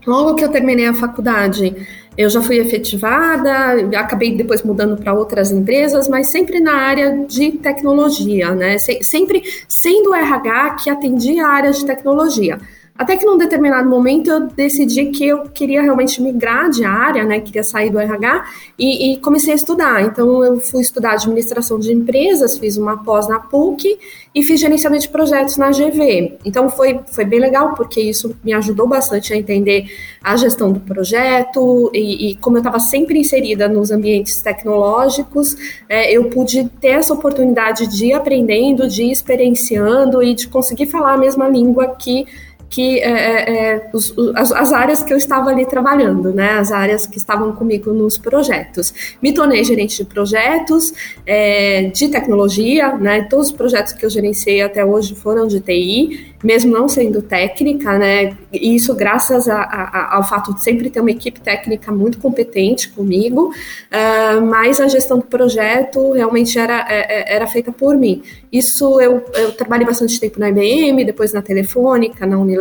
Logo 0.05 0.36
que 0.36 0.43
eu 0.43 0.50
terminei 0.50 0.88
a 0.88 0.93
faculdade, 0.93 1.75
eu 2.17 2.29
já 2.29 2.41
fui 2.41 2.57
efetivada, 2.57 3.74
acabei 4.00 4.36
depois 4.36 4.63
mudando 4.63 4.98
para 4.98 5.13
outras 5.13 5.51
empresas, 5.51 6.07
mas 6.07 6.31
sempre 6.31 6.60
na 6.60 6.74
área 6.74 7.25
de 7.27 7.51
tecnologia, 7.51 8.55
né? 8.55 8.77
Sempre 8.79 9.43
sendo 9.67 10.12
o 10.12 10.15
RH 10.15 10.77
que 10.84 10.89
atendia 10.89 11.46
a 11.46 11.50
área 11.50 11.72
de 11.72 11.86
tecnologia. 11.86 12.57
Até 12.98 13.16
que 13.16 13.25
num 13.25 13.38
determinado 13.38 13.88
momento 13.88 14.30
eu 14.30 14.48
decidi 14.48 15.08
que 15.08 15.27
eu 15.27 15.44
queria 15.44 15.82
realmente 15.84 16.22
migrar 16.22 16.70
de 16.70 16.84
área, 16.84 17.24
né? 17.24 17.39
Queria 17.39 17.63
sair 17.63 17.92
do 17.92 18.00
RH 18.00 18.46
e, 18.77 19.13
e, 19.13 19.18
comecei 19.18 19.54
a 19.54 19.56
estudar. 19.56 20.01
Então 20.01 20.44
eu 20.44 20.60
fui 20.60 20.82
estudar 20.82 21.12
administração 21.12 21.77
de 21.77 21.94
empresas, 21.94 22.58
fiz 22.58 22.75
uma 22.75 23.04
pós 23.04 23.27
na 23.27 23.39
PUC 23.39 24.00
e 24.34 24.42
fiz 24.42 24.60
gerenciamento 24.60 25.04
de 25.04 25.10
projetos 25.10 25.58
na 25.58 25.70
GV. 25.70 26.38
Então 26.44 26.70
foi, 26.70 27.00
foi 27.12 27.24
bem 27.24 27.39
legal, 27.39 27.75
porque 27.75 28.01
isso 28.01 28.36
me 28.44 28.54
ajudou 28.54 28.88
bastante 28.88 29.32
a 29.32 29.38
entender 29.38 29.92
a 30.24 30.36
gestão 30.36 30.72
do 30.72 30.80
projeto 30.80 31.92
e, 31.94 32.32
e 32.32 32.36
como 32.38 32.58
eu 32.58 32.62
estava 32.62 32.80
sempre 32.80 33.20
inserida 33.20 33.68
nos 33.68 33.92
ambientes 33.92 34.42
tecnológicos, 34.42 35.56
é, 35.88 36.12
eu 36.12 36.30
pude 36.30 36.68
ter 36.82 36.89
essa 36.89 37.13
oportunidade 37.13 37.88
de 37.88 38.08
ir 38.08 38.13
aprendendo, 38.13 38.88
de 38.88 39.04
ir 39.04 39.12
experienciando 39.12 40.24
e 40.24 40.34
de 40.34 40.48
conseguir 40.48 40.88
falar 40.88 41.13
a 41.13 41.18
mesma 41.18 41.48
língua 41.48 41.96
que 41.96 42.25
que 42.69 43.00
é, 43.00 43.09
é, 43.09 43.51
é, 43.51 43.89
os, 43.93 44.13
as, 44.36 44.51
as, 44.51 44.74
áreas 44.74 45.01
que 45.01 45.13
eu 45.13 45.17
estava 45.17 45.50
ali 45.50 45.65
trabalhando, 45.65 46.33
né, 46.33 46.51
as 46.51 46.71
áreas 46.71 47.07
que 47.07 47.17
estavam 47.17 47.53
comigo 47.53 47.93
nos 47.93 48.17
projetos. 48.17 48.93
Me 49.21 49.33
tornei 49.33 49.63
gerente 49.63 49.97
de 49.97 50.05
projetos 50.05 50.93
é, 51.25 51.83
de 51.83 52.09
tecnologia, 52.09 52.97
né, 52.97 53.24
todos 53.29 53.47
os 53.47 53.51
projetos 53.51 53.93
que 53.93 54.05
eu 54.05 54.09
gerenciei 54.09 54.62
até 54.62 54.83
hoje 54.83 55.15
foram 55.15 55.47
de 55.47 55.62
TI, 55.62 56.33
mesmo 56.43 56.71
não 56.71 56.89
sendo 56.89 57.21
técnica, 57.21 57.97
né, 57.97 58.36
e 58.51 58.75
isso 58.75 58.93
graças 58.95 59.47
a, 59.47 59.62
a, 59.62 60.15
ao 60.17 60.27
fato 60.27 60.53
de 60.53 60.63
sempre 60.63 60.89
ter 60.89 61.00
uma 61.00 61.12
equipe 61.12 61.39
técnica 61.39 61.91
muito 61.91 62.17
competente 62.19 62.89
comigo, 62.89 63.51
uh, 63.51 64.45
mas 64.45 64.79
a 64.79 64.88
gestão 64.88 65.19
do 65.19 65.25
projeto 65.25 66.12
realmente 66.12 66.59
era, 66.59 66.86
é, 66.89 67.33
é, 67.33 67.36
era 67.36 67.47
feita 67.47 67.71
por 67.71 67.95
mim. 67.95 68.21
Isso 68.51 69.00
eu, 69.00 69.24
eu 69.33 69.51
trabalhei 69.53 69.86
bastante 69.86 70.19
tempo 70.19 70.39
na 70.39 70.50
IBM, 70.50 71.05
depois 71.05 71.33
na 71.33 71.41
Telefônica, 71.41 72.25
na 72.25 72.38
Unilever, 72.38 72.57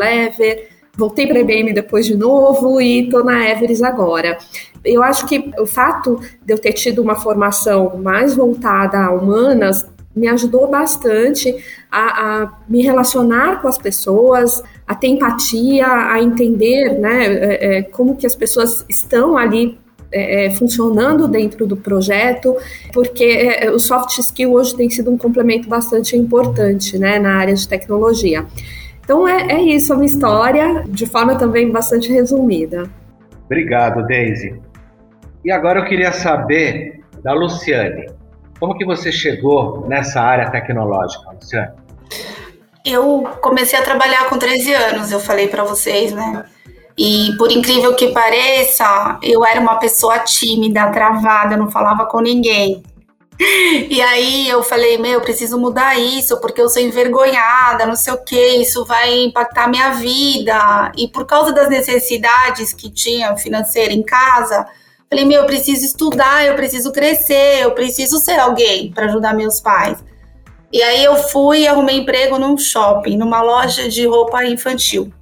voltei 0.97 1.27
para 1.27 1.39
a 1.39 1.41
IBM 1.41 1.73
depois 1.73 2.07
de 2.07 2.17
novo 2.17 2.81
e 2.81 3.05
estou 3.05 3.25
na 3.25 3.49
Everest 3.49 3.85
agora. 3.85 4.39
Eu 4.85 5.03
acho 5.03 5.27
que 5.27 5.51
o 5.59 5.67
fato 5.67 6.21
de 6.45 6.53
eu 6.53 6.59
ter 6.59 6.73
tido 6.73 7.03
uma 7.03 7.17
formação 7.17 7.99
mais 7.99 8.35
voltada 8.35 8.99
a 8.99 9.11
humanas 9.11 9.87
me 10.15 10.29
ajudou 10.29 10.67
bastante 10.69 11.55
a, 11.91 12.43
a, 12.43 12.53
me 12.67 12.83
relacionar 12.83 13.61
com 13.61 13.69
as 13.69 13.77
pessoas, 13.77 14.63
a 14.87 14.95
ter 14.95 15.09
empatia, 15.09 15.87
a 15.87 16.23
entender 16.23 16.99
né, 16.99 17.27
é, 17.27 17.79
é, 17.79 17.83
como 17.83 18.17
que 18.17 18.27
as 18.27 18.35
pessoas 18.35 18.85
estão 18.89 19.37
ali 19.37 19.79
é, 20.11 20.47
é 20.47 20.55
funcionando 20.55 21.29
dentro 21.29 21.67
do 21.67 21.77
projeto, 21.77 22.57
porque 22.95 23.25
é, 23.25 23.71
o 23.71 23.79
soft 23.79 24.17
skill 24.19 24.55
hoje 24.55 24.75
tem 24.75 24.89
sido 24.89 25.11
um 25.11 25.19
complemento 25.19 25.69
bastante 25.69 26.17
importante 26.17 26.99
né, 26.99 27.19
na 27.19 27.37
área 27.37 27.55
de 27.55 27.69
tecnologia. 27.69 28.47
Então 29.07 29.27
é, 29.27 29.53
é 29.53 29.63
isso 29.63 29.93
a 29.93 29.97
minha 29.97 30.09
história, 30.09 30.83
de 30.89 31.07
forma 31.07 31.37
também 31.37 31.71
bastante 31.71 32.13
resumida. 32.13 32.91
Obrigado, 33.45 34.05
Daisy. 34.05 34.61
E 35.45 35.53
agora 35.53 35.79
eu 35.79 35.85
queria 35.85 36.11
saber 36.11 37.05
da 37.23 37.33
Luciane. 37.33 38.07
Como 38.59 38.77
que 38.77 38.85
você 38.85 39.13
chegou 39.13 39.87
nessa 39.87 40.21
área 40.21 40.51
tecnológica, 40.51 41.31
Luciana? 41.31 41.77
Eu 42.85 43.23
comecei 43.41 43.79
a 43.79 43.83
trabalhar 43.83 44.29
com 44.29 44.39
13 44.39 44.75
anos, 44.75 45.13
eu 45.13 45.21
falei 45.21 45.47
para 45.47 45.63
vocês, 45.63 46.13
né? 46.13 46.45
E 46.99 47.33
por 47.39 47.53
incrível 47.53 47.95
que 47.95 48.09
pareça, 48.09 49.21
eu 49.23 49.45
era 49.45 49.61
uma 49.61 49.77
pessoa 49.77 50.19
tímida, 50.19 50.91
travada, 50.91 51.57
não 51.57 51.71
falava 51.71 52.07
com 52.07 52.19
ninguém. 52.21 52.83
E 53.39 54.01
aí 54.01 54.49
eu 54.49 54.63
falei, 54.63 54.99
meu, 54.99 55.13
eu 55.13 55.21
preciso 55.21 55.59
mudar 55.59 55.99
isso, 55.99 56.41
porque 56.41 56.61
eu 56.61 56.69
sou 56.69 56.81
envergonhada, 56.81 57.87
não 57.87 57.97
sei 57.97 58.13
o 58.13 58.25
que, 58.25 58.57
isso 58.57 58.85
vai 58.85 59.25
impactar 59.25 59.69
minha 59.69 59.91
vida. 59.91 60.93
E 60.97 61.09
por 61.09 61.27
causa 61.27 61.53
das 61.53 61.69
necessidades 61.69 62.73
que 62.73 62.91
tinha 62.91 63.37
financeira 63.37 63.93
em 63.93 64.03
casa, 64.03 64.67
Falei, 65.09 65.25
meu, 65.25 65.43
eu 65.43 65.47
preciso 65.47 65.85
estudar, 65.85 66.45
eu 66.45 66.57
preciso 66.57 66.91
crescer, 66.91 67.63
eu 67.63 67.71
preciso 67.73 68.19
ser 68.19 68.41
alguém 68.41 68.91
para 68.91 69.07
ajudar 69.07 69.35
meus 69.35 69.61
pais. 69.61 70.03
E 70.73 70.83
aí 70.83 71.05
eu 71.05 71.15
fui 71.15 71.61
e 71.61 71.69
arrumei 71.69 71.99
emprego 71.99 72.39
num 72.39 72.59
shopping, 72.59 73.17
numa 73.17 73.41
loja 73.41 73.89
de 73.89 74.05
roupa 74.05 74.45
infantil. 74.45 75.13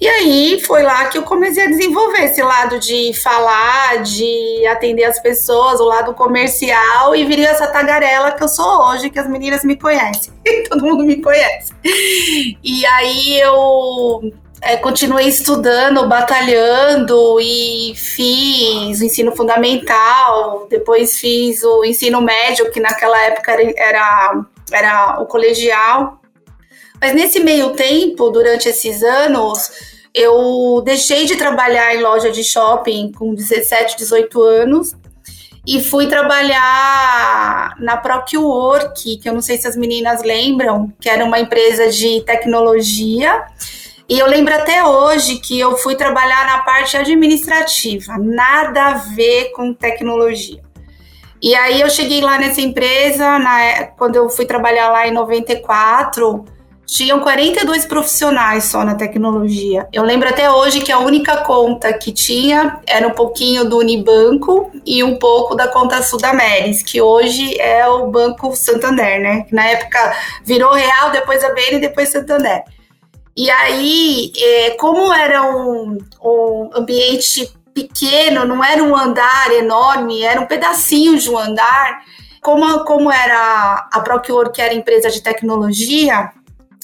E 0.00 0.06
aí 0.06 0.60
foi 0.60 0.82
lá 0.82 1.06
que 1.06 1.16
eu 1.16 1.22
comecei 1.22 1.64
a 1.64 1.68
desenvolver 1.68 2.24
esse 2.24 2.42
lado 2.42 2.78
de 2.78 3.12
falar, 3.14 4.02
de 4.02 4.66
atender 4.66 5.04
as 5.04 5.18
pessoas, 5.20 5.80
o 5.80 5.84
lado 5.84 6.12
comercial 6.14 7.16
e 7.16 7.24
virei 7.24 7.46
essa 7.46 7.66
tagarela 7.66 8.32
que 8.32 8.42
eu 8.42 8.48
sou 8.48 8.88
hoje, 8.88 9.08
que 9.08 9.18
as 9.18 9.28
meninas 9.28 9.64
me 9.64 9.76
conhecem. 9.76 10.32
Todo 10.68 10.84
mundo 10.84 11.04
me 11.04 11.22
conhece. 11.22 11.72
E 12.62 12.84
aí 12.84 13.40
eu 13.40 14.30
é, 14.60 14.76
continuei 14.76 15.28
estudando, 15.28 16.06
batalhando 16.06 17.38
e 17.40 17.94
fiz 17.96 19.00
o 19.00 19.04
ensino 19.04 19.34
fundamental, 19.34 20.66
depois 20.68 21.18
fiz 21.18 21.62
o 21.62 21.84
ensino 21.84 22.20
médio, 22.20 22.70
que 22.70 22.80
naquela 22.80 23.18
época 23.22 23.52
era, 23.52 23.72
era, 23.76 24.44
era 24.72 25.22
o 25.22 25.26
colegial. 25.26 26.20
Mas 27.00 27.14
nesse 27.14 27.40
meio 27.40 27.70
tempo, 27.70 28.30
durante 28.30 28.68
esses 28.68 29.02
anos, 29.02 29.70
eu 30.14 30.82
deixei 30.84 31.26
de 31.26 31.36
trabalhar 31.36 31.94
em 31.94 32.02
loja 32.02 32.30
de 32.30 32.42
shopping 32.42 33.12
com 33.12 33.34
17, 33.34 33.96
18 33.98 34.42
anos 34.42 34.94
e 35.66 35.82
fui 35.82 36.06
trabalhar 36.06 37.74
na 37.78 37.96
ProQWork, 37.96 39.18
que 39.18 39.28
eu 39.28 39.34
não 39.34 39.42
sei 39.42 39.58
se 39.58 39.66
as 39.66 39.76
meninas 39.76 40.22
lembram, 40.22 40.92
que 41.00 41.08
era 41.08 41.24
uma 41.24 41.40
empresa 41.40 41.90
de 41.90 42.22
tecnologia 42.22 43.44
e 44.08 44.20
eu 44.20 44.26
lembro 44.28 44.54
até 44.54 44.84
hoje 44.84 45.36
que 45.40 45.58
eu 45.58 45.76
fui 45.76 45.96
trabalhar 45.96 46.46
na 46.46 46.58
parte 46.58 46.96
administrativa, 46.96 48.16
nada 48.16 48.86
a 48.86 48.94
ver 48.94 49.50
com 49.50 49.74
tecnologia. 49.74 50.62
E 51.42 51.56
aí 51.56 51.80
eu 51.80 51.90
cheguei 51.90 52.20
lá 52.20 52.38
nessa 52.38 52.60
empresa, 52.60 53.38
na, 53.40 53.86
quando 53.98 54.14
eu 54.14 54.30
fui 54.30 54.46
trabalhar 54.46 54.90
lá 54.90 55.08
em 55.08 55.12
94, 55.12 56.44
tinham 56.86 57.20
42 57.20 57.84
profissionais 57.84 58.64
só 58.64 58.84
na 58.84 58.94
tecnologia. 58.94 59.88
Eu 59.92 60.04
lembro 60.04 60.28
até 60.28 60.50
hoje 60.50 60.80
que 60.80 60.92
a 60.92 61.00
única 61.00 61.38
conta 61.38 61.92
que 61.92 62.12
tinha 62.12 62.80
era 62.86 63.08
um 63.08 63.10
pouquinho 63.10 63.68
do 63.68 63.78
Unibanco 63.78 64.70
e 64.86 65.02
um 65.02 65.18
pouco 65.18 65.56
da 65.56 65.66
conta 65.66 66.00
Sudameris, 66.02 66.82
que 66.82 67.02
hoje 67.02 67.60
é 67.60 67.86
o 67.88 68.06
Banco 68.06 68.54
Santander, 68.54 69.20
né? 69.20 69.46
Na 69.50 69.66
época 69.66 70.16
virou 70.44 70.72
Real, 70.72 71.10
depois 71.10 71.42
a 71.42 71.52
BN 71.52 71.80
depois 71.80 72.08
Santander. 72.08 72.62
E 73.36 73.50
aí, 73.50 74.32
é, 74.38 74.70
como 74.78 75.12
era 75.12 75.42
um, 75.42 75.98
um 76.22 76.70
ambiente 76.72 77.52
pequeno, 77.74 78.46
não 78.46 78.64
era 78.64 78.82
um 78.82 78.96
andar 78.96 79.52
enorme, 79.52 80.22
era 80.22 80.40
um 80.40 80.46
pedacinho 80.46 81.18
de 81.18 81.28
um 81.28 81.36
andar. 81.36 82.00
Como, 82.40 82.84
como 82.84 83.10
era 83.10 83.88
a 83.92 84.00
Procure, 84.00 84.52
que 84.52 84.62
era 84.62 84.72
empresa 84.72 85.10
de 85.10 85.20
tecnologia, 85.20 86.30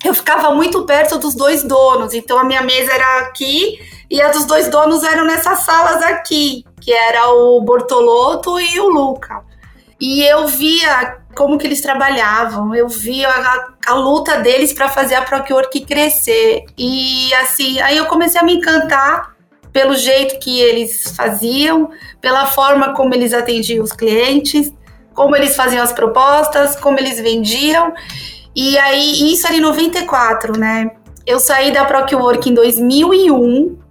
eu 0.04 0.14
ficava 0.14 0.50
muito 0.54 0.85
perto 0.85 1.18
dos 1.18 1.35
dois 1.35 1.62
donos. 1.62 2.14
Então 2.14 2.38
a 2.38 2.44
minha 2.44 2.62
mesa 2.62 2.92
era 2.92 3.21
aqui 3.21 3.78
e 4.11 4.21
a 4.21 4.30
dos 4.30 4.44
dois 4.44 4.68
donos 4.68 5.02
eram 5.04 5.25
nessas 5.25 5.61
salas 5.61 6.02
aqui, 6.02 6.64
que 6.80 6.92
era 6.92 7.30
o 7.30 7.61
Bortoloto 7.61 8.61
e 8.61 8.78
o 8.80 8.88
Luca. 8.88 9.42
E 10.00 10.23
eu 10.23 10.47
via 10.49 11.18
como 11.35 11.56
que 11.56 11.66
eles 11.66 11.80
trabalhavam, 11.80 12.75
eu 12.75 12.88
via 12.88 13.28
a, 13.28 13.68
a 13.87 13.94
luta 13.94 14.38
deles 14.40 14.73
para 14.73 14.88
fazer 14.88 15.14
a 15.14 15.23
ProCure 15.23 15.68
crescer. 15.87 16.64
E 16.76 17.32
assim, 17.35 17.80
aí 17.80 17.97
eu 17.97 18.06
comecei 18.06 18.40
a 18.40 18.44
me 18.44 18.54
encantar 18.54 19.32
pelo 19.73 19.94
jeito 19.94 20.38
que 20.38 20.61
eles 20.61 21.14
faziam, 21.16 21.90
pela 22.21 22.47
forma 22.47 22.94
como 22.94 23.14
eles 23.14 23.32
atendiam 23.32 23.82
os 23.82 23.92
clientes, 23.92 24.73
como 25.14 25.35
eles 25.35 25.56
faziam 25.56 25.82
as 25.82 25.92
propostas, 25.92 26.76
como 26.76 26.99
eles 26.99 27.18
vendiam. 27.21 27.94
E 28.54 28.78
aí, 28.78 29.32
isso 29.32 29.47
era 29.47 29.56
em 29.56 29.61
94, 29.61 30.59
né? 30.59 30.90
Eu 31.26 31.38
saí 31.38 31.73
da 31.73 31.85
Procwork 31.85 32.49
em 32.49 32.54
2001 32.54 33.82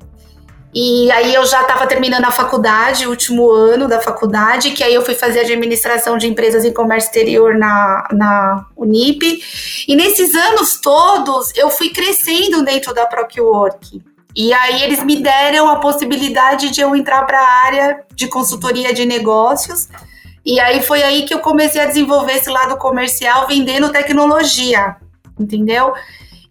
e 0.73 1.11
aí 1.11 1.33
eu 1.33 1.45
já 1.45 1.61
estava 1.61 1.85
terminando 1.85 2.23
a 2.23 2.31
faculdade, 2.31 3.05
o 3.05 3.09
último 3.09 3.51
ano 3.51 3.89
da 3.89 3.99
faculdade, 3.99 4.71
que 4.71 4.83
aí 4.83 4.93
eu 4.93 5.03
fui 5.03 5.13
fazer 5.13 5.41
administração 5.41 6.17
de 6.17 6.27
empresas 6.27 6.63
em 6.63 6.71
comércio 6.71 7.09
exterior 7.09 7.57
na, 7.57 8.07
na 8.13 8.65
Unip. 8.77 9.43
E 9.87 9.95
nesses 9.95 10.33
anos 10.33 10.79
todos 10.79 11.51
eu 11.57 11.69
fui 11.69 11.89
crescendo 11.89 12.63
dentro 12.63 12.93
da 12.93 13.05
Procwork. 13.05 14.01
E 14.33 14.53
aí 14.53 14.83
eles 14.83 15.03
me 15.03 15.17
deram 15.17 15.69
a 15.69 15.75
possibilidade 15.75 16.69
de 16.69 16.79
eu 16.79 16.95
entrar 16.95 17.25
para 17.25 17.37
a 17.37 17.65
área 17.65 18.05
de 18.15 18.27
consultoria 18.27 18.93
de 18.93 19.05
negócios. 19.05 19.89
E 20.45 20.59
aí 20.59 20.81
foi 20.81 21.03
aí 21.03 21.23
que 21.23 21.33
eu 21.33 21.39
comecei 21.39 21.81
a 21.81 21.85
desenvolver 21.85 22.33
esse 22.33 22.49
lado 22.49 22.77
comercial 22.77 23.47
vendendo 23.47 23.91
tecnologia, 23.91 24.95
entendeu? 25.39 25.93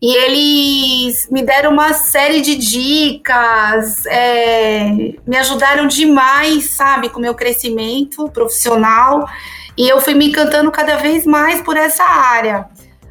E 0.03 0.17
eles 0.17 1.29
me 1.31 1.43
deram 1.43 1.73
uma 1.73 1.93
série 1.93 2.41
de 2.41 2.57
dicas, 2.57 4.07
é, 4.07 5.15
me 5.27 5.37
ajudaram 5.37 5.87
demais, 5.87 6.71
sabe, 6.71 7.11
com 7.11 7.19
o 7.19 7.23
meu 7.23 7.35
crescimento 7.35 8.27
profissional. 8.31 9.29
E 9.77 9.87
eu 9.89 10.01
fui 10.01 10.15
me 10.15 10.29
encantando 10.29 10.71
cada 10.71 10.97
vez 10.97 11.27
mais 11.27 11.61
por 11.61 11.77
essa 11.77 12.05
área. 12.05 12.67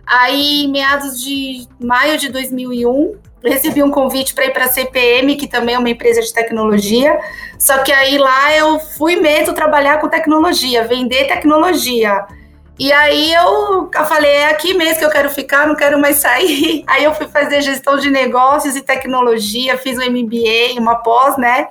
Aí, 0.05 0.67
meados 0.67 1.21
de 1.21 1.67
maio 1.79 2.17
de 2.17 2.29
2001, 2.29 3.15
recebi 3.43 3.81
um 3.81 3.91
convite 3.91 4.34
para 4.34 4.46
ir 4.46 4.53
para 4.53 4.65
a 4.65 4.72
CPM, 4.72 5.36
que 5.36 5.48
também 5.48 5.75
é 5.75 5.79
uma 5.79 5.89
empresa 5.89 6.22
de 6.22 6.34
tecnologia. 6.34 7.19
Só 7.58 7.79
que 7.79 7.91
aí 7.91 8.17
lá 8.17 8.55
eu 8.55 8.79
fui 8.79 9.15
mesmo 9.15 9.53
trabalhar 9.53 10.00
com 10.00 10.10
tecnologia, 10.10 10.84
vender 10.84 11.27
tecnologia. 11.27 12.25
E 12.79 12.93
aí 12.93 13.34
eu, 13.34 13.89
falei, 14.05 14.31
é 14.31 14.50
aqui 14.50 14.74
mesmo 14.74 15.00
que 15.00 15.05
eu 15.05 15.10
quero 15.10 15.29
ficar, 15.29 15.67
não 15.67 15.75
quero 15.75 16.00
mais 16.00 16.15
sair. 16.17 16.86
Aí 16.88 17.03
eu 17.03 17.13
fui 17.13 17.27
fazer 17.27 17.62
gestão 17.62 17.98
de 17.98 18.10
negócios 18.10 18.74
e 18.74 18.81
tecnologia, 18.81 19.77
fiz 19.77 19.98
um 19.98 20.10
MBA, 20.10 20.79
uma 20.79 20.96
pós, 20.96 21.38
né, 21.38 21.67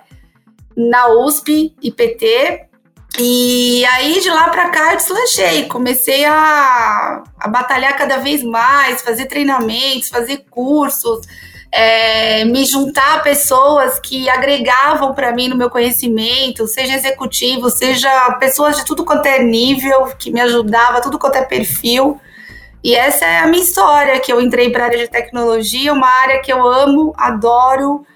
na 0.76 1.08
USP, 1.08 1.74
IPT. 1.82 2.66
E 3.18 3.84
aí 3.86 4.20
de 4.20 4.28
lá 4.28 4.50
para 4.50 4.68
cá 4.68 4.92
eu 4.92 4.98
deslanchei, 4.98 5.66
comecei 5.66 6.26
a, 6.26 7.24
a 7.40 7.48
batalhar 7.48 7.96
cada 7.96 8.18
vez 8.18 8.44
mais, 8.44 9.00
fazer 9.00 9.26
treinamentos, 9.26 10.10
fazer 10.10 10.44
cursos, 10.50 11.26
é, 11.70 12.44
me 12.44 12.64
juntar 12.64 13.16
a 13.16 13.20
pessoas 13.20 14.00
que 14.00 14.28
agregavam 14.28 15.14
para 15.14 15.32
mim 15.32 15.48
no 15.48 15.56
meu 15.56 15.68
conhecimento, 15.68 16.66
seja 16.66 16.94
executivo, 16.94 17.70
seja 17.70 18.10
pessoas 18.40 18.76
de 18.76 18.84
tudo 18.84 19.04
quanto 19.04 19.26
é 19.26 19.42
nível, 19.42 20.06
que 20.18 20.30
me 20.30 20.40
ajudava, 20.40 21.00
tudo 21.00 21.18
quanto 21.18 21.36
é 21.36 21.44
perfil. 21.44 22.20
E 22.82 22.94
essa 22.94 23.24
é 23.24 23.38
a 23.38 23.46
minha 23.46 23.62
história, 23.62 24.20
que 24.20 24.32
eu 24.32 24.40
entrei 24.40 24.70
para 24.70 24.84
a 24.84 24.86
área 24.86 24.98
de 24.98 25.08
tecnologia, 25.08 25.92
uma 25.92 26.08
área 26.08 26.40
que 26.40 26.52
eu 26.52 26.66
amo, 26.66 27.12
adoro, 27.16 28.06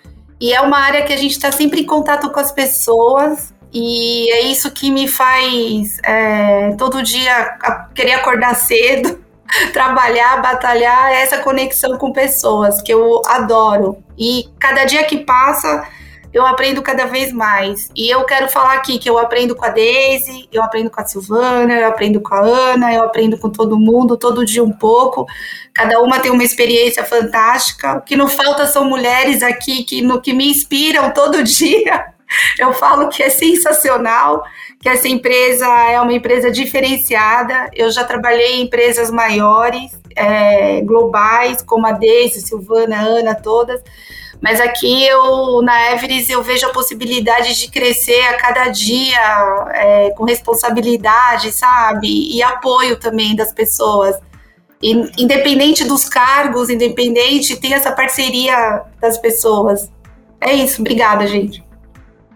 e 0.41 0.53
é 0.53 0.61
uma 0.61 0.79
área 0.79 1.03
que 1.03 1.13
a 1.13 1.17
gente 1.17 1.33
está 1.33 1.53
sempre 1.53 1.81
em 1.81 1.87
contato 1.87 2.31
com 2.31 2.41
as 2.41 2.53
pessoas, 2.53 3.53
e 3.73 4.33
é 4.33 4.43
isso 4.43 4.71
que 4.71 4.91
me 4.91 5.09
faz 5.09 5.99
é, 6.05 6.75
todo 6.79 7.03
dia 7.03 7.59
querer 7.95 8.13
acordar 8.13 8.55
cedo, 8.57 9.22
trabalhar, 9.73 10.41
batalhar 10.41 11.13
essa 11.13 11.39
conexão 11.39 11.97
com 11.99 12.13
pessoas 12.13 12.81
que 12.83 12.93
eu 12.93 13.23
adoro. 13.27 14.03
E 14.19 14.49
cada 14.59 14.85
dia 14.85 15.05
que 15.05 15.19
passa, 15.19 15.87
eu 16.33 16.47
aprendo 16.47 16.81
cada 16.83 17.07
vez 17.07 17.33
mais. 17.33 17.91
E 17.95 18.09
eu 18.09 18.25
quero 18.25 18.49
falar 18.49 18.75
aqui 18.75 18.99
que 18.99 19.09
eu 19.09 19.19
aprendo 19.19 19.55
com 19.55 19.65
a 19.65 19.69
Daisy, 19.69 20.49
eu 20.51 20.63
aprendo 20.63 20.91
com 20.91 21.01
a 21.01 21.05
Silvana, 21.05 21.75
eu 21.75 21.89
aprendo 21.89 22.21
com 22.21 22.35
a 22.35 22.41
Ana, 22.41 22.93
eu 22.93 23.05
aprendo 23.05 23.37
com 23.37 23.51
todo 23.51 23.79
mundo, 23.79 24.17
todo 24.17 24.45
dia 24.45 24.65
um 24.65 24.73
pouco. 24.73 25.27
Cada 25.75 26.01
uma 26.01 26.21
tem 26.21 26.31
uma 26.31 26.45
experiência 26.45 27.05
fantástica. 27.05 27.99
O 27.99 28.01
que 28.01 28.17
não 28.17 28.29
falta 28.29 28.67
são 28.67 28.85
mulheres 28.85 29.43
aqui 29.43 29.85
que, 29.85 30.01
no, 30.01 30.21
que 30.21 30.33
me 30.33 30.51
inspiram 30.51 31.11
todo 31.11 31.43
dia. 31.45 32.13
Eu 32.59 32.73
falo 32.73 33.09
que 33.09 33.23
é 33.23 33.31
sensacional 33.31 34.43
que 34.81 34.89
essa 34.89 35.09
empresa 35.09 35.67
é 35.67 36.01
uma 36.01 36.13
empresa 36.13 36.51
diferenciada. 36.51 37.71
Eu 37.75 37.91
já 37.91 38.05
trabalhei 38.05 38.57
em 38.57 38.63
empresas 38.63 39.11
maiores, 39.11 39.93
é, 40.17 40.81
globais, 40.83 41.63
como 41.63 41.87
a 41.87 41.93
Deise, 41.93 42.41
Silvana, 42.41 43.01
Ana, 43.01 43.35
todas. 43.35 43.81
Mas 44.43 44.61
aqui 44.61 45.07
eu, 45.07 45.63
na 45.63 45.93
Everest, 45.93 46.33
eu 46.33 46.43
vejo 46.43 46.67
a 46.67 46.73
possibilidade 46.73 47.57
de 47.57 47.71
crescer 47.71 48.23
a 48.23 48.37
cada 48.37 48.69
dia 48.69 49.21
é, 49.73 50.11
com 50.17 50.25
responsabilidade, 50.25 51.53
sabe? 51.53 52.09
E 52.35 52.43
apoio 52.43 52.99
também 52.99 53.37
das 53.37 53.53
pessoas. 53.53 54.17
E, 54.83 54.91
independente 55.17 55.85
dos 55.85 56.09
cargos, 56.09 56.69
independente, 56.69 57.57
tem 57.57 57.73
essa 57.73 57.93
parceria 57.93 58.83
das 59.01 59.17
pessoas. 59.17 59.89
É 60.41 60.53
isso, 60.53 60.81
obrigada, 60.81 61.25
gente. 61.25 61.63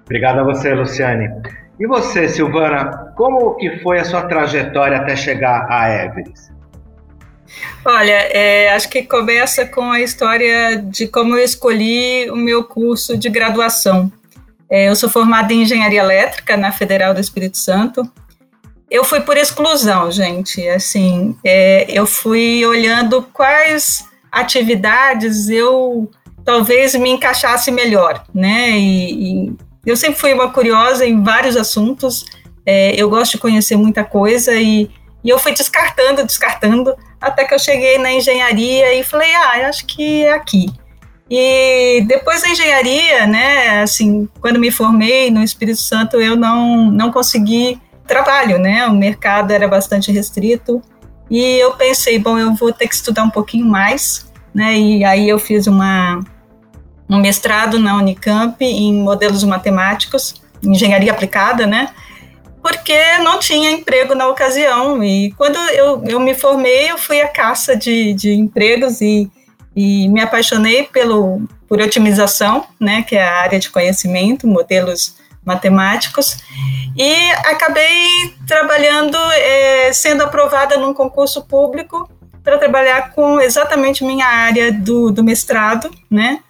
Obrigado 0.07 0.39
a 0.39 0.45
você, 0.45 0.73
Luciane. 0.73 1.29
E 1.79 1.87
você, 1.87 2.29
Silvana, 2.29 3.13
como 3.17 3.55
que 3.57 3.79
foi 3.81 3.99
a 3.99 4.05
sua 4.05 4.23
trajetória 4.23 4.97
até 4.97 5.15
chegar 5.15 5.67
à 5.69 5.93
Everest? 5.93 6.53
Olha, 7.85 8.13
é, 8.33 8.73
acho 8.73 8.89
que 8.89 9.03
começa 9.03 9.67
com 9.67 9.91
a 9.91 10.01
história 10.01 10.77
de 10.77 11.07
como 11.07 11.37
eu 11.37 11.45
escolhi 11.45 12.31
o 12.31 12.37
meu 12.37 12.65
curso 12.65 13.17
de 13.17 13.29
graduação. 13.29 14.11
É, 14.71 14.89
eu 14.89 14.97
sou 14.97 15.09
formada 15.09 15.53
em 15.53 15.63
engenharia 15.63 16.01
elétrica 16.01 16.57
na 16.57 16.73
Federal 16.73 17.13
do 17.13 17.21
Espírito 17.21 17.59
Santo. 17.59 18.03
Eu 18.91 19.05
fui 19.05 19.21
por 19.21 19.37
exclusão, 19.37 20.11
gente. 20.11 20.67
Assim, 20.69 21.37
é, 21.45 21.87
eu 21.89 22.07
fui 22.07 22.65
olhando 22.65 23.23
quais 23.33 24.05
atividades 24.31 25.49
eu 25.49 26.11
talvez 26.45 26.95
me 26.95 27.11
encaixasse 27.11 27.71
melhor, 27.71 28.25
né? 28.33 28.71
E, 28.71 29.49
e 29.49 29.57
eu 29.87 29.97
sempre 29.97 30.19
fui 30.19 30.33
uma 30.33 30.51
curiosa 30.51 31.07
em 31.07 31.23
vários 31.23 31.57
assuntos, 31.57 32.25
é, 32.67 33.01
eu 33.01 33.09
gosto 33.09 33.33
de 33.33 33.39
conhecer 33.39 33.77
muita 33.77 34.03
coisa 34.03 34.53
e, 34.57 34.91
e 35.23 35.31
eu 35.31 35.39
fui 35.39 35.53
descartando, 35.53 36.25
descartando, 36.25 36.95
até 37.21 37.45
que 37.45 37.55
eu 37.55 37.59
cheguei 37.59 37.97
na 37.97 38.13
engenharia 38.13 38.95
e 38.95 39.05
falei, 39.05 39.33
ah, 39.35 39.69
acho 39.69 39.87
que 39.87 40.25
é 40.25 40.33
aqui. 40.33 40.67
E 41.31 42.05
depois 42.07 42.43
da 42.43 42.49
engenharia, 42.49 43.27
né, 43.27 43.83
assim, 43.83 44.29
quando 44.41 44.59
me 44.59 44.71
formei 44.71 45.31
no 45.31 45.43
Espírito 45.43 45.81
Santo, 45.81 46.21
eu 46.21 46.37
não, 46.37 46.91
não 46.91 47.13
consegui 47.13 47.81
trabalho, 48.07 48.59
né, 48.59 48.87
o 48.87 48.93
mercado 48.93 49.53
era 49.53 49.67
bastante 49.67 50.13
restrito, 50.13 50.81
e 51.29 51.43
eu 51.59 51.73
pensei, 51.73 52.19
bom, 52.19 52.39
eu 52.39 52.55
vou 52.55 52.73
ter 52.73 52.87
que 52.87 52.95
estudar 52.95 53.25
um 53.25 53.31
pouquinho 53.31 53.67
mais, 53.67 54.31
né, 54.55 54.79
e 54.79 55.05
aí 55.05 55.29
eu 55.29 55.39
fiz 55.39 55.67
uma, 55.67 56.21
um 57.09 57.19
mestrado 57.19 57.79
na 57.79 57.97
Unicamp 57.97 58.63
em 58.65 58.93
modelos 58.95 59.45
matemáticos, 59.45 60.35
engenharia 60.63 61.13
aplicada, 61.13 61.67
né? 61.67 61.91
Porque 62.61 63.19
não 63.19 63.39
tinha 63.39 63.71
emprego 63.71 64.15
na 64.15 64.27
ocasião. 64.29 65.03
E 65.03 65.33
quando 65.33 65.57
eu, 65.71 66.03
eu 66.05 66.19
me 66.19 66.35
formei, 66.35 66.91
eu 66.91 66.99
fui 66.99 67.21
à 67.21 67.29
caça 67.29 67.77
de, 67.77 68.13
de 68.15 68.33
empregos 68.33 69.01
e, 69.01 69.31
e 69.75 70.09
me 70.09 70.21
apaixonei 70.21 70.83
pelo, 70.85 71.43
por 71.69 71.81
otimização, 71.81 72.67
né? 72.81 73.03
Que 73.03 73.17
é 73.17 73.23
a 73.23 73.41
área 73.43 73.59
de 73.61 73.71
conhecimento, 73.71 74.49
modelos 74.49 75.17
matemáticos. 75.45 76.39
E 76.97 77.31
acabei 77.47 78.35
trabalhando, 78.49 79.17
é, 79.35 79.93
sendo 79.93 80.25
aprovada 80.25 80.77
num 80.77 80.93
concurso 80.93 81.47
público 81.47 82.11
para 82.43 82.59
trabalhar 82.59 83.13
com 83.13 83.41
exatamente 83.41 84.05
minha 84.05 84.27
área 84.27 84.73
do, 84.73 85.13
do 85.13 85.23
mestrado, 85.23 85.91
né? 86.11 86.41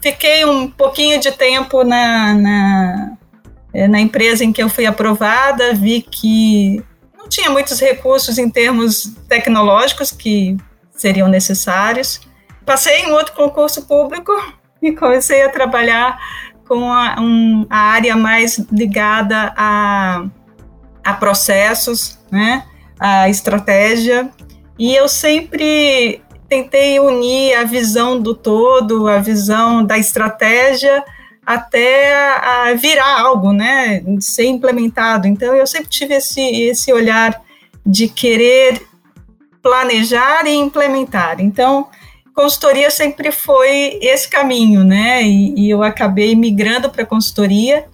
Fiquei 0.00 0.44
um 0.44 0.68
pouquinho 0.68 1.18
de 1.20 1.32
tempo 1.32 1.82
na, 1.82 2.34
na, 2.34 3.12
é, 3.72 3.88
na 3.88 4.00
empresa 4.00 4.44
em 4.44 4.52
que 4.52 4.62
eu 4.62 4.68
fui 4.68 4.86
aprovada, 4.86 5.74
vi 5.74 6.02
que 6.02 6.82
não 7.16 7.28
tinha 7.28 7.50
muitos 7.50 7.80
recursos 7.80 8.38
em 8.38 8.48
termos 8.48 9.14
tecnológicos 9.28 10.10
que 10.10 10.56
seriam 10.92 11.28
necessários. 11.28 12.20
Passei 12.64 13.02
em 13.02 13.12
outro 13.12 13.34
concurso 13.34 13.86
público 13.86 14.32
e 14.82 14.92
comecei 14.92 15.42
a 15.42 15.48
trabalhar 15.48 16.18
com 16.66 16.90
a, 16.92 17.16
um, 17.20 17.66
a 17.70 17.78
área 17.78 18.16
mais 18.16 18.58
ligada 18.70 19.52
a, 19.56 20.24
a 21.04 21.14
processos, 21.14 22.18
né, 22.30 22.64
a 22.98 23.28
estratégia. 23.28 24.30
E 24.78 24.94
eu 24.94 25.08
sempre 25.08 26.22
tentei 26.48 26.98
unir 27.00 27.54
a 27.54 27.64
visão 27.64 28.20
do 28.20 28.34
todo, 28.34 29.08
a 29.08 29.18
visão 29.18 29.84
da 29.84 29.98
estratégia, 29.98 31.04
até 31.44 32.74
virar 32.76 33.20
algo, 33.20 33.52
né, 33.52 34.02
ser 34.20 34.46
implementado. 34.46 35.28
Então, 35.28 35.54
eu 35.54 35.66
sempre 35.66 35.88
tive 35.88 36.14
esse, 36.14 36.40
esse 36.40 36.92
olhar 36.92 37.40
de 37.84 38.08
querer 38.08 38.82
planejar 39.62 40.46
e 40.46 40.54
implementar. 40.54 41.40
Então, 41.40 41.88
consultoria 42.34 42.90
sempre 42.90 43.30
foi 43.30 43.98
esse 44.02 44.28
caminho, 44.28 44.84
né, 44.84 45.22
e, 45.22 45.54
e 45.66 45.70
eu 45.70 45.82
acabei 45.82 46.34
migrando 46.34 46.90
para 46.90 47.06
consultoria 47.06 47.86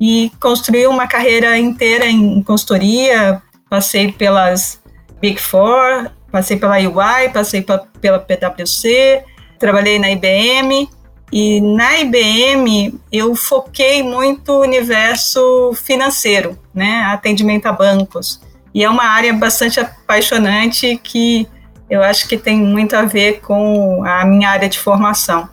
e 0.00 0.32
construí 0.40 0.86
uma 0.86 1.06
carreira 1.06 1.58
inteira 1.58 2.06
em 2.06 2.42
consultoria, 2.42 3.42
passei 3.68 4.10
pelas 4.10 4.80
Big 5.20 5.38
Four, 5.38 6.10
passei 6.30 6.56
pela 6.56 6.76
UI, 6.76 7.28
passei 7.32 7.64
pela 8.00 8.18
PwC, 8.18 9.24
trabalhei 9.58 9.98
na 9.98 10.10
IBM 10.10 10.88
e 11.32 11.60
na 11.60 11.98
IBM 11.98 12.98
eu 13.12 13.34
foquei 13.34 14.02
muito 14.02 14.52
o 14.52 14.60
universo 14.60 15.72
financeiro, 15.74 16.58
né, 16.74 17.02
atendimento 17.12 17.66
a 17.66 17.72
bancos. 17.72 18.40
E 18.74 18.84
é 18.84 18.90
uma 18.90 19.04
área 19.04 19.32
bastante 19.32 19.80
apaixonante 19.80 20.98
que 21.02 21.48
eu 21.88 22.02
acho 22.02 22.28
que 22.28 22.36
tem 22.36 22.56
muito 22.56 22.94
a 22.94 23.02
ver 23.02 23.40
com 23.40 24.04
a 24.04 24.24
minha 24.24 24.48
área 24.48 24.68
de 24.68 24.78
formação. 24.78 25.48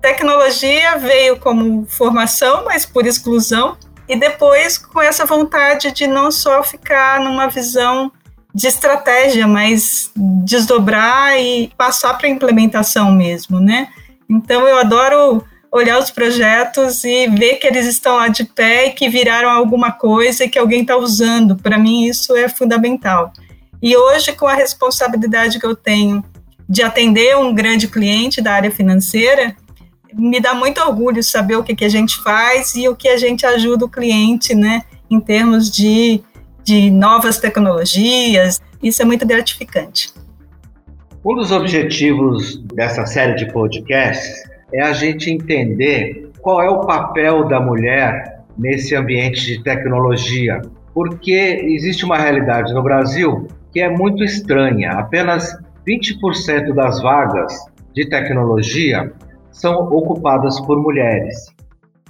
Tecnologia 0.00 0.98
veio 0.98 1.38
como 1.38 1.86
formação, 1.86 2.64
mas 2.64 2.84
por 2.84 3.06
exclusão, 3.06 3.76
e 4.08 4.16
depois 4.16 4.76
com 4.76 5.00
essa 5.00 5.24
vontade 5.24 5.92
de 5.92 6.06
não 6.06 6.30
só 6.30 6.62
ficar 6.62 7.20
numa 7.20 7.46
visão 7.48 8.12
de 8.54 8.68
estratégia, 8.68 9.48
mas 9.48 10.12
desdobrar 10.16 11.40
e 11.40 11.72
passar 11.76 12.14
para 12.14 12.28
a 12.28 12.30
implementação 12.30 13.10
mesmo, 13.10 13.58
né? 13.58 13.88
Então 14.30 14.66
eu 14.68 14.78
adoro 14.78 15.44
olhar 15.72 15.98
os 15.98 16.10
projetos 16.10 17.02
e 17.02 17.26
ver 17.26 17.56
que 17.56 17.66
eles 17.66 17.84
estão 17.86 18.14
lá 18.14 18.28
de 18.28 18.44
pé 18.44 18.86
e 18.86 18.90
que 18.92 19.08
viraram 19.08 19.50
alguma 19.50 19.90
coisa 19.90 20.44
e 20.44 20.48
que 20.48 20.58
alguém 20.58 20.82
está 20.82 20.96
usando. 20.96 21.56
Para 21.56 21.76
mim 21.76 22.04
isso 22.04 22.36
é 22.36 22.48
fundamental. 22.48 23.32
E 23.82 23.96
hoje 23.96 24.32
com 24.32 24.46
a 24.46 24.54
responsabilidade 24.54 25.58
que 25.58 25.66
eu 25.66 25.74
tenho 25.74 26.24
de 26.68 26.82
atender 26.82 27.36
um 27.36 27.52
grande 27.52 27.88
cliente 27.88 28.40
da 28.40 28.52
área 28.52 28.70
financeira, 28.70 29.56
me 30.12 30.40
dá 30.40 30.54
muito 30.54 30.80
orgulho 30.80 31.22
saber 31.22 31.56
o 31.56 31.64
que, 31.64 31.74
que 31.74 31.84
a 31.84 31.88
gente 31.88 32.22
faz 32.22 32.76
e 32.76 32.88
o 32.88 32.94
que 32.94 33.08
a 33.08 33.16
gente 33.16 33.44
ajuda 33.44 33.84
o 33.84 33.90
cliente, 33.90 34.54
né, 34.54 34.84
em 35.10 35.20
termos 35.20 35.70
de, 35.70 36.22
de 36.64 36.90
novas 36.90 37.38
tecnologias. 37.38 38.60
Isso 38.82 39.02
é 39.02 39.04
muito 39.04 39.26
gratificante. 39.26 40.12
Um 41.24 41.34
dos 41.34 41.52
objetivos 41.52 42.62
dessa 42.74 43.06
série 43.06 43.34
de 43.34 43.50
podcasts 43.52 44.42
é 44.72 44.82
a 44.82 44.92
gente 44.92 45.30
entender 45.30 46.30
qual 46.40 46.62
é 46.62 46.68
o 46.68 46.80
papel 46.80 47.48
da 47.48 47.60
mulher 47.60 48.42
nesse 48.58 48.94
ambiente 48.94 49.46
de 49.46 49.62
tecnologia, 49.62 50.60
porque 50.92 51.60
existe 51.62 52.04
uma 52.04 52.18
realidade 52.18 52.72
no 52.74 52.82
Brasil 52.82 53.48
que 53.72 53.80
é 53.80 53.88
muito 53.88 54.22
estranha. 54.22 54.92
Apenas 54.92 55.58
20% 55.86 56.72
das 56.74 57.02
vagas 57.02 57.52
de 57.92 58.08
tecnologia 58.08 59.12
são 59.50 59.88
ocupadas 59.88 60.60
por 60.60 60.80
mulheres. 60.80 61.46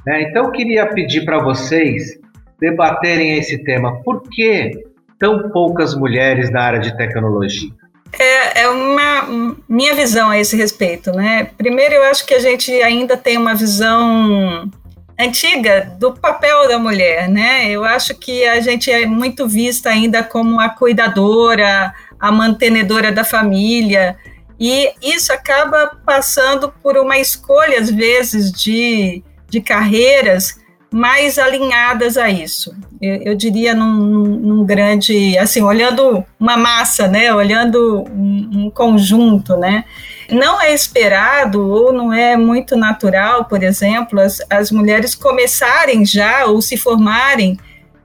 Né? 0.06 0.22
Então, 0.22 0.46
eu 0.46 0.50
queria 0.50 0.86
pedir 0.86 1.24
para 1.24 1.42
vocês 1.42 2.18
debaterem 2.64 3.36
esse 3.36 3.58
tema. 3.58 4.00
Por 4.02 4.22
que 4.30 4.72
tão 5.18 5.50
poucas 5.50 5.94
mulheres 5.94 6.50
na 6.50 6.62
área 6.62 6.80
de 6.80 6.96
tecnologia? 6.96 7.70
É, 8.18 8.62
é, 8.62 8.68
uma 8.68 9.56
minha 9.68 9.94
visão 9.94 10.30
a 10.30 10.38
esse 10.38 10.56
respeito, 10.56 11.12
né? 11.12 11.50
Primeiro, 11.58 11.94
eu 11.94 12.04
acho 12.04 12.24
que 12.24 12.32
a 12.32 12.38
gente 12.38 12.70
ainda 12.82 13.16
tem 13.16 13.36
uma 13.36 13.54
visão 13.54 14.70
antiga 15.18 15.92
do 15.98 16.12
papel 16.12 16.68
da 16.68 16.78
mulher, 16.78 17.28
né? 17.28 17.68
Eu 17.68 17.84
acho 17.84 18.14
que 18.14 18.44
a 18.46 18.60
gente 18.60 18.90
é 18.90 19.04
muito 19.04 19.48
vista 19.48 19.90
ainda 19.90 20.22
como 20.22 20.60
a 20.60 20.68
cuidadora, 20.68 21.92
a 22.18 22.32
mantenedora 22.32 23.12
da 23.12 23.24
família, 23.24 24.16
e 24.58 24.92
isso 25.02 25.32
acaba 25.32 25.98
passando 26.06 26.72
por 26.82 26.96
uma 26.96 27.18
escolha, 27.18 27.78
às 27.78 27.90
vezes, 27.90 28.52
de, 28.52 29.22
de 29.50 29.60
carreiras 29.60 30.63
mais 30.94 31.40
alinhadas 31.40 32.16
a 32.16 32.30
isso. 32.30 32.72
Eu, 33.02 33.16
eu 33.22 33.34
diria 33.34 33.74
num, 33.74 34.22
num, 34.22 34.64
grande, 34.64 35.36
assim, 35.36 35.60
olhando 35.60 36.24
uma 36.38 36.56
massa, 36.56 37.08
né, 37.08 37.34
olhando 37.34 38.04
um, 38.12 38.66
um, 38.66 38.70
conjunto, 38.70 39.56
né. 39.56 39.84
Não 40.30 40.60
é 40.60 40.72
esperado 40.72 41.68
ou 41.68 41.92
não 41.92 42.12
é 42.12 42.36
muito 42.36 42.76
natural, 42.76 43.46
por 43.46 43.64
exemplo, 43.64 44.20
as, 44.20 44.40
as 44.48 44.70
mulheres 44.70 45.16
começarem 45.16 46.06
já 46.06 46.46
ou 46.46 46.62
se 46.62 46.76
formarem 46.76 47.58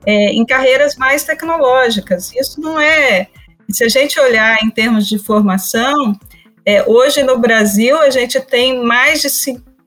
é, 0.04 0.32
em 0.32 0.44
carreiras 0.44 0.96
mais 0.96 1.22
tecnológicas. 1.22 2.32
Isso 2.34 2.60
não 2.60 2.80
é. 2.80 3.28
Se 3.70 3.84
a 3.84 3.88
gente 3.88 4.18
olhar 4.18 4.64
em 4.64 4.70
termos 4.70 5.06
de 5.06 5.16
formação, 5.16 6.18
é, 6.66 6.82
hoje 6.88 7.22
no 7.22 7.38
Brasil 7.38 7.96
a 8.02 8.10
gente 8.10 8.40
tem 8.40 8.82
mais 8.82 9.22
de 9.22 9.30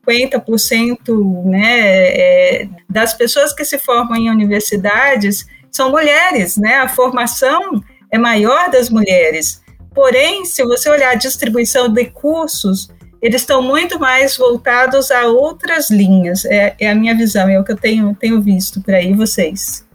50% 0.07 1.45
né, 1.45 1.79
é, 1.79 2.69
das 2.89 3.13
pessoas 3.13 3.53
que 3.53 3.63
se 3.63 3.77
formam 3.77 4.17
em 4.17 4.29
universidades 4.29 5.45
são 5.71 5.89
mulheres, 5.89 6.57
né? 6.57 6.75
A 6.75 6.87
formação 6.87 7.83
é 8.11 8.17
maior 8.17 8.69
das 8.69 8.89
mulheres. 8.89 9.61
Porém, 9.93 10.45
se 10.45 10.63
você 10.63 10.89
olhar 10.89 11.11
a 11.11 11.15
distribuição 11.15 11.89
de 11.89 12.05
cursos, 12.05 12.89
eles 13.21 13.41
estão 13.41 13.61
muito 13.61 13.99
mais 13.99 14.37
voltados 14.37 15.09
a 15.09 15.25
outras 15.27 15.89
linhas. 15.89 16.45
É, 16.45 16.75
é 16.79 16.91
a 16.91 16.95
minha 16.95 17.15
visão, 17.15 17.47
é 17.47 17.59
o 17.59 17.63
que 17.63 17.71
eu 17.71 17.77
tenho, 17.77 18.15
tenho 18.19 18.41
visto 18.41 18.81
por 18.81 18.93
aí, 18.93 19.13
vocês. 19.13 19.85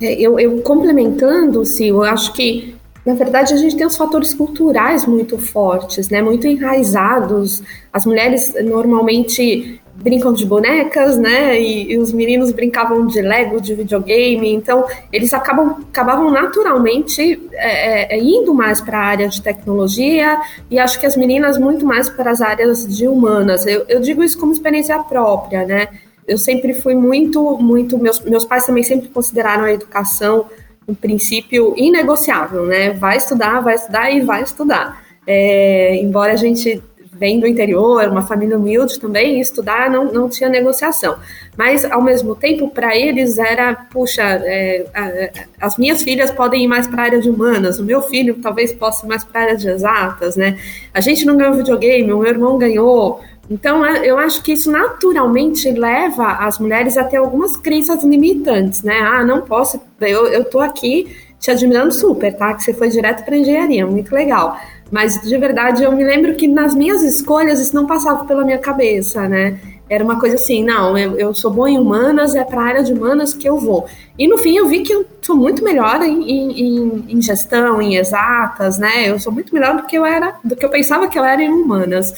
É, 0.00 0.14
eu, 0.14 0.38
eu 0.38 0.62
complementando, 0.62 1.64
Sil, 1.66 1.96
eu 1.96 2.04
acho 2.04 2.32
que 2.32 2.76
na 3.04 3.14
verdade, 3.14 3.54
a 3.54 3.56
gente 3.56 3.76
tem 3.76 3.86
os 3.86 3.96
fatores 3.96 4.34
culturais 4.34 5.06
muito 5.06 5.38
fortes, 5.38 6.10
né, 6.10 6.20
muito 6.20 6.46
enraizados. 6.46 7.62
As 7.92 8.04
mulheres 8.04 8.52
normalmente 8.62 9.80
brincam 9.94 10.32
de 10.32 10.44
bonecas, 10.46 11.16
né, 11.16 11.58
e, 11.60 11.92
e 11.92 11.98
os 11.98 12.12
meninos 12.12 12.52
brincavam 12.52 13.06
de 13.06 13.20
Lego, 13.22 13.60
de 13.60 13.74
videogame. 13.74 14.52
Então, 14.52 14.84
eles 15.12 15.32
acabam, 15.32 15.76
acabavam 15.90 16.30
naturalmente 16.30 17.40
é, 17.52 18.14
é, 18.14 18.18
é 18.18 18.22
indo 18.22 18.52
mais 18.54 18.80
para 18.80 18.98
a 18.98 19.02
área 19.02 19.28
de 19.28 19.40
tecnologia 19.40 20.38
e 20.70 20.78
acho 20.78 21.00
que 21.00 21.06
as 21.06 21.16
meninas 21.16 21.58
muito 21.58 21.86
mais 21.86 22.08
para 22.08 22.30
as 22.30 22.42
áreas 22.42 22.86
de 22.86 23.08
humanas. 23.08 23.66
Eu, 23.66 23.84
eu 23.88 24.00
digo 24.00 24.22
isso 24.22 24.38
como 24.38 24.52
experiência 24.52 24.98
própria, 25.02 25.64
né. 25.64 25.88
Eu 26.28 26.38
sempre 26.38 26.74
fui 26.74 26.94
muito, 26.94 27.58
muito. 27.58 27.98
Meus, 27.98 28.20
meus 28.20 28.44
pais 28.44 28.64
também 28.64 28.84
sempre 28.84 29.08
consideraram 29.08 29.64
a 29.64 29.72
educação 29.72 30.46
um 30.90 30.94
princípio 30.94 31.74
inegociável, 31.76 32.66
né? 32.66 32.90
Vai 32.90 33.16
estudar, 33.16 33.60
vai 33.60 33.74
estudar 33.74 34.10
e 34.10 34.20
vai 34.20 34.42
estudar. 34.42 35.02
É, 35.26 35.96
embora 35.96 36.32
a 36.32 36.36
gente 36.36 36.82
vem 37.12 37.38
do 37.38 37.46
interior, 37.46 38.08
uma 38.08 38.22
família 38.22 38.56
humilde 38.56 38.98
também, 38.98 39.40
estudar 39.40 39.90
não, 39.90 40.10
não 40.10 40.26
tinha 40.26 40.48
negociação. 40.48 41.18
Mas, 41.54 41.84
ao 41.84 42.00
mesmo 42.00 42.34
tempo, 42.34 42.70
para 42.70 42.96
eles 42.96 43.36
era, 43.38 43.74
puxa, 43.74 44.22
é, 44.22 44.86
a, 44.94 45.66
as 45.66 45.76
minhas 45.76 46.02
filhas 46.02 46.30
podem 46.30 46.64
ir 46.64 46.66
mais 46.66 46.86
para 46.86 47.02
a 47.02 47.04
área 47.04 47.20
de 47.20 47.28
humanas, 47.28 47.78
o 47.78 47.84
meu 47.84 48.00
filho 48.00 48.36
talvez 48.42 48.72
possa 48.72 49.04
ir 49.04 49.08
mais 49.10 49.22
para 49.22 49.40
a 49.40 49.44
área 49.44 49.56
de 49.56 49.68
exatas, 49.68 50.34
né? 50.34 50.58
A 50.94 51.00
gente 51.02 51.26
não 51.26 51.36
ganhou 51.36 51.52
videogame, 51.52 52.10
o 52.10 52.18
meu 52.20 52.28
irmão 52.28 52.56
ganhou, 52.56 53.20
então, 53.50 53.84
é, 53.84 54.08
eu 54.08 54.16
acho 54.16 54.42
que 54.44 54.52
isso 54.52 54.70
naturalmente 54.70 55.68
leva 55.72 56.24
as 56.34 56.60
mulheres 56.60 56.96
a 56.96 57.02
ter 57.02 57.16
algumas 57.16 57.56
crenças 57.56 58.04
limitantes, 58.04 58.84
né? 58.84 59.00
Ah, 59.00 59.24
não 59.24 59.40
posso, 59.40 59.80
eu, 60.00 60.26
eu 60.28 60.44
tô 60.44 60.60
aqui 60.60 61.16
te 61.40 61.50
admirando 61.50 61.92
super, 61.92 62.32
tá? 62.32 62.54
Que 62.54 62.62
você 62.62 62.72
foi 62.72 62.88
direto 62.88 63.24
para 63.24 63.36
engenharia, 63.36 63.84
muito 63.84 64.14
legal. 64.14 64.56
Mas 64.88 65.20
de 65.20 65.36
verdade, 65.36 65.82
eu 65.82 65.90
me 65.90 66.04
lembro 66.04 66.36
que 66.36 66.46
nas 66.46 66.74
minhas 66.74 67.02
escolhas 67.02 67.58
isso 67.58 67.74
não 67.74 67.86
passava 67.86 68.24
pela 68.24 68.44
minha 68.44 68.58
cabeça, 68.58 69.28
né? 69.28 69.58
Era 69.88 70.04
uma 70.04 70.20
coisa 70.20 70.36
assim, 70.36 70.62
não, 70.62 70.96
eu, 70.96 71.18
eu 71.18 71.34
sou 71.34 71.50
boa 71.50 71.68
em 71.68 71.76
humanas, 71.76 72.36
é 72.36 72.44
para 72.44 72.60
a 72.60 72.64
área 72.64 72.84
de 72.84 72.92
humanas 72.92 73.34
que 73.34 73.48
eu 73.48 73.58
vou. 73.58 73.88
E 74.16 74.28
no 74.28 74.38
fim 74.38 74.56
eu 74.56 74.68
vi 74.68 74.82
que 74.82 74.92
eu 74.92 75.04
sou 75.20 75.34
muito 75.34 75.64
melhor 75.64 76.00
em, 76.02 76.30
em, 76.30 77.04
em, 77.08 77.20
gestão, 77.20 77.82
em 77.82 77.96
exatas, 77.96 78.78
né? 78.78 79.10
Eu 79.10 79.18
sou 79.18 79.32
muito 79.32 79.52
melhor 79.52 79.76
do 79.76 79.86
que 79.86 79.98
eu 79.98 80.04
era, 80.04 80.36
do 80.44 80.54
que 80.54 80.64
eu 80.64 80.70
pensava 80.70 81.08
que 81.08 81.18
eu 81.18 81.24
era 81.24 81.42
em 81.42 81.50
humanas 81.50 82.14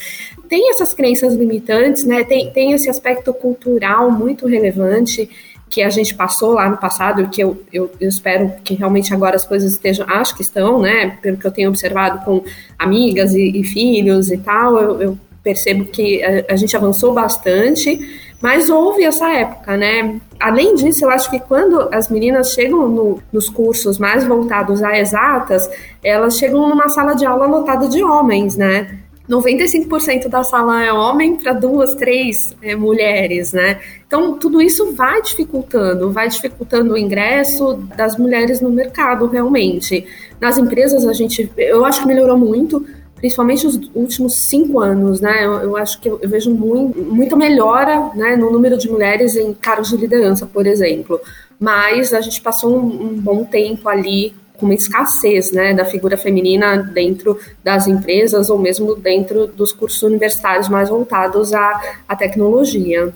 tem 0.53 0.69
essas 0.69 0.93
crenças 0.93 1.33
limitantes, 1.33 2.03
né? 2.03 2.23
Tem, 2.23 2.51
tem 2.51 2.73
esse 2.73 2.87
aspecto 2.87 3.33
cultural 3.33 4.11
muito 4.11 4.45
relevante 4.45 5.27
que 5.67 5.81
a 5.81 5.89
gente 5.89 6.13
passou 6.13 6.51
lá 6.51 6.69
no 6.69 6.77
passado, 6.77 7.27
que 7.27 7.41
eu, 7.41 7.59
eu, 7.73 7.89
eu, 7.99 8.07
espero 8.07 8.53
que 8.63 8.75
realmente 8.75 9.11
agora 9.15 9.35
as 9.35 9.47
coisas 9.47 9.71
estejam, 9.71 10.05
acho 10.07 10.35
que 10.35 10.43
estão, 10.43 10.79
né? 10.79 11.17
Pelo 11.23 11.37
que 11.37 11.47
eu 11.47 11.49
tenho 11.49 11.69
observado 11.69 12.23
com 12.23 12.43
amigas 12.77 13.33
e, 13.33 13.61
e 13.61 13.63
filhos 13.63 14.29
e 14.29 14.37
tal, 14.37 14.77
eu, 14.77 15.01
eu 15.01 15.17
percebo 15.41 15.85
que 15.85 16.23
a, 16.23 16.53
a, 16.53 16.55
gente 16.55 16.77
avançou 16.77 17.15
bastante, 17.15 17.99
mas 18.39 18.69
houve 18.69 19.03
essa 19.03 19.27
época, 19.33 19.75
né? 19.75 20.21
Além 20.39 20.75
disso, 20.75 21.03
eu 21.03 21.09
acho 21.09 21.31
que 21.31 21.39
quando 21.39 21.89
as 21.91 22.09
meninas 22.09 22.53
chegam 22.53 22.87
no, 22.87 23.19
nos 23.31 23.49
cursos 23.49 23.97
mais 23.97 24.23
voltados 24.23 24.83
a 24.83 24.99
exatas, 24.99 25.67
elas 26.03 26.37
chegam 26.37 26.69
numa 26.69 26.89
sala 26.89 27.15
de 27.15 27.25
aula 27.25 27.47
lotada 27.47 27.87
de 27.87 28.03
homens, 28.03 28.55
né? 28.55 28.99
95% 29.29 30.27
da 30.27 30.43
sala 30.43 30.83
é 30.83 30.91
homem 30.91 31.37
para 31.37 31.53
duas, 31.53 31.95
três 31.95 32.53
é, 32.61 32.75
mulheres, 32.75 33.53
né? 33.53 33.79
Então, 34.05 34.37
tudo 34.37 34.61
isso 34.61 34.91
vai 34.91 35.21
dificultando, 35.21 36.11
vai 36.11 36.27
dificultando 36.27 36.93
o 36.93 36.97
ingresso 36.97 37.75
das 37.95 38.17
mulheres 38.17 38.59
no 38.59 38.69
mercado, 38.69 39.27
realmente. 39.27 40.05
Nas 40.41 40.57
empresas, 40.57 41.07
a 41.07 41.13
gente, 41.13 41.49
eu 41.57 41.85
acho 41.85 42.01
que 42.01 42.07
melhorou 42.07 42.37
muito, 42.37 42.85
principalmente 43.15 43.65
os 43.65 43.79
últimos 43.95 44.35
cinco 44.35 44.81
anos, 44.81 45.21
né? 45.21 45.45
Eu, 45.45 45.53
eu 45.53 45.77
acho 45.77 46.01
que 46.01 46.09
eu, 46.09 46.19
eu, 46.21 46.27
vejo 46.27 46.51
muito, 46.51 47.01
muita 47.01 47.37
melhora 47.37 48.11
né, 48.13 48.35
no 48.35 48.51
número 48.51 48.77
de 48.77 48.89
mulheres 48.89 49.37
em 49.37 49.53
cargos 49.53 49.89
de 49.89 49.95
liderança, 49.95 50.45
por 50.45 50.67
exemplo. 50.67 51.21
Mas 51.57 52.13
a 52.13 52.19
gente 52.19 52.41
passou 52.41 52.77
um, 52.77 53.03
um 53.03 53.21
bom 53.21 53.45
tempo 53.45 53.87
ali 53.87 54.35
com 54.57 54.65
uma 54.65 54.75
escassez 54.75 55.51
né, 55.51 55.73
da 55.73 55.85
figura 55.85 56.17
feminina 56.17 56.77
dentro 56.77 57.39
das 57.63 57.87
empresas 57.87 58.49
ou 58.49 58.57
mesmo 58.57 58.95
dentro 58.95 59.47
dos 59.47 59.71
cursos 59.71 60.01
universitários 60.03 60.69
mais 60.69 60.89
voltados 60.89 61.53
à, 61.53 61.81
à 62.07 62.15
tecnologia. 62.15 63.13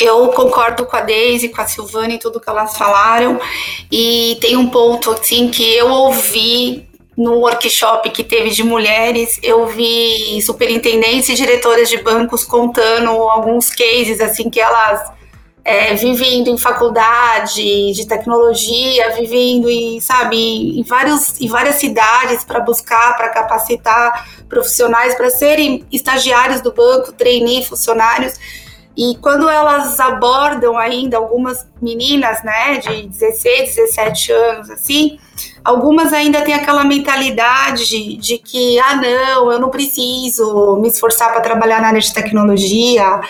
Eu 0.00 0.28
concordo 0.28 0.86
com 0.86 0.96
a 0.96 1.02
Deise, 1.02 1.50
com 1.50 1.60
a 1.60 1.66
Silvana 1.66 2.14
e 2.14 2.18
tudo 2.18 2.40
que 2.40 2.48
elas 2.48 2.76
falaram. 2.76 3.38
E 3.92 4.38
tem 4.40 4.56
um 4.56 4.68
ponto 4.68 5.10
assim 5.10 5.50
que 5.50 5.76
eu 5.76 5.88
ouvi 5.88 6.88
no 7.16 7.34
workshop 7.34 8.08
que 8.08 8.24
teve 8.24 8.48
de 8.48 8.62
mulheres, 8.62 9.38
eu 9.42 9.66
vi 9.66 10.40
superintendentes 10.40 11.28
e 11.28 11.34
diretoras 11.34 11.90
de 11.90 11.98
bancos 11.98 12.44
contando 12.44 13.10
alguns 13.10 13.68
cases 13.68 14.22
assim 14.22 14.48
que 14.48 14.58
elas 14.58 15.12
é, 15.70 15.94
vivendo 15.94 16.48
em 16.48 16.58
faculdade 16.58 17.92
de 17.92 18.04
tecnologia, 18.04 19.14
vivendo 19.14 19.70
em, 19.70 20.00
sabe, 20.00 20.36
em, 20.36 20.82
vários, 20.82 21.40
em 21.40 21.46
várias 21.46 21.76
cidades 21.76 22.42
para 22.42 22.58
buscar, 22.58 23.16
para 23.16 23.28
capacitar 23.28 24.28
profissionais 24.48 25.14
para 25.14 25.30
serem 25.30 25.84
estagiários 25.92 26.60
do 26.60 26.72
banco, 26.72 27.12
trainee, 27.12 27.64
funcionários. 27.64 28.34
E 28.96 29.16
quando 29.16 29.48
elas 29.48 29.98
abordam 30.00 30.76
ainda 30.76 31.16
algumas 31.16 31.66
meninas, 31.80 32.42
né, 32.42 32.78
de 32.78 33.06
16, 33.06 33.76
17 33.76 34.32
anos, 34.32 34.70
assim, 34.70 35.18
algumas 35.64 36.12
ainda 36.12 36.42
têm 36.42 36.54
aquela 36.54 36.84
mentalidade 36.84 38.16
de, 38.16 38.38
que, 38.38 38.78
ah, 38.80 38.96
não, 38.96 39.52
eu 39.52 39.60
não 39.60 39.70
preciso 39.70 40.76
me 40.76 40.88
esforçar 40.88 41.30
para 41.32 41.40
trabalhar 41.40 41.80
na 41.80 41.88
área 41.88 42.00
de 42.00 42.12
tecnologia, 42.12 43.20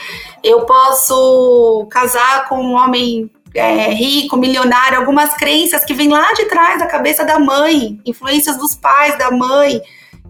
eu 0.43 0.63
posso 0.63 1.87
casar 1.91 2.49
com 2.49 2.57
um 2.57 2.75
homem 2.75 3.31
é, 3.55 3.91
rico, 3.91 4.37
milionário, 4.37 4.99
algumas 4.99 5.35
crenças 5.35 5.85
que 5.85 5.93
vêm 5.93 6.09
lá 6.09 6.33
de 6.33 6.47
trás 6.47 6.79
da 6.79 6.87
cabeça 6.87 7.25
da 7.25 7.39
mãe, 7.39 8.01
influências 8.07 8.57
dos 8.57 8.75
pais, 8.75 9.19
da 9.19 9.31
mãe, 9.31 9.81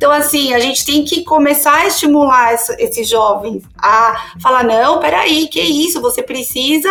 então, 0.00 0.10
assim, 0.12 0.54
a 0.54 0.58
gente 0.58 0.82
tem 0.82 1.04
que 1.04 1.24
começar 1.24 1.74
a 1.74 1.86
estimular 1.86 2.54
esses 2.54 3.06
jovens 3.06 3.62
a 3.76 4.32
falar: 4.42 4.64
não, 4.64 4.98
peraí, 4.98 5.46
que 5.46 5.60
isso? 5.60 6.00
Você 6.00 6.22
precisa 6.22 6.88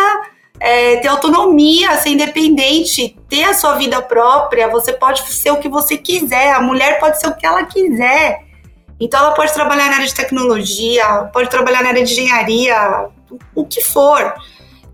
é, 0.60 0.94
ter 0.98 1.08
autonomia, 1.08 1.96
ser 1.96 2.10
independente, 2.10 3.18
ter 3.28 3.42
a 3.42 3.52
sua 3.52 3.74
vida 3.74 4.00
própria. 4.00 4.68
Você 4.68 4.92
pode 4.92 5.28
ser 5.28 5.50
o 5.50 5.56
que 5.56 5.68
você 5.68 5.96
quiser, 5.96 6.52
a 6.52 6.60
mulher 6.60 7.00
pode 7.00 7.18
ser 7.18 7.26
o 7.26 7.34
que 7.34 7.44
ela 7.44 7.64
quiser. 7.64 8.44
Então, 9.00 9.18
ela 9.18 9.34
pode 9.34 9.52
trabalhar 9.52 9.86
na 9.86 9.94
área 9.94 10.06
de 10.06 10.14
tecnologia, 10.14 11.04
pode 11.32 11.50
trabalhar 11.50 11.82
na 11.82 11.88
área 11.88 12.04
de 12.04 12.12
engenharia, 12.12 13.08
o 13.56 13.66
que 13.66 13.80
for. 13.80 14.34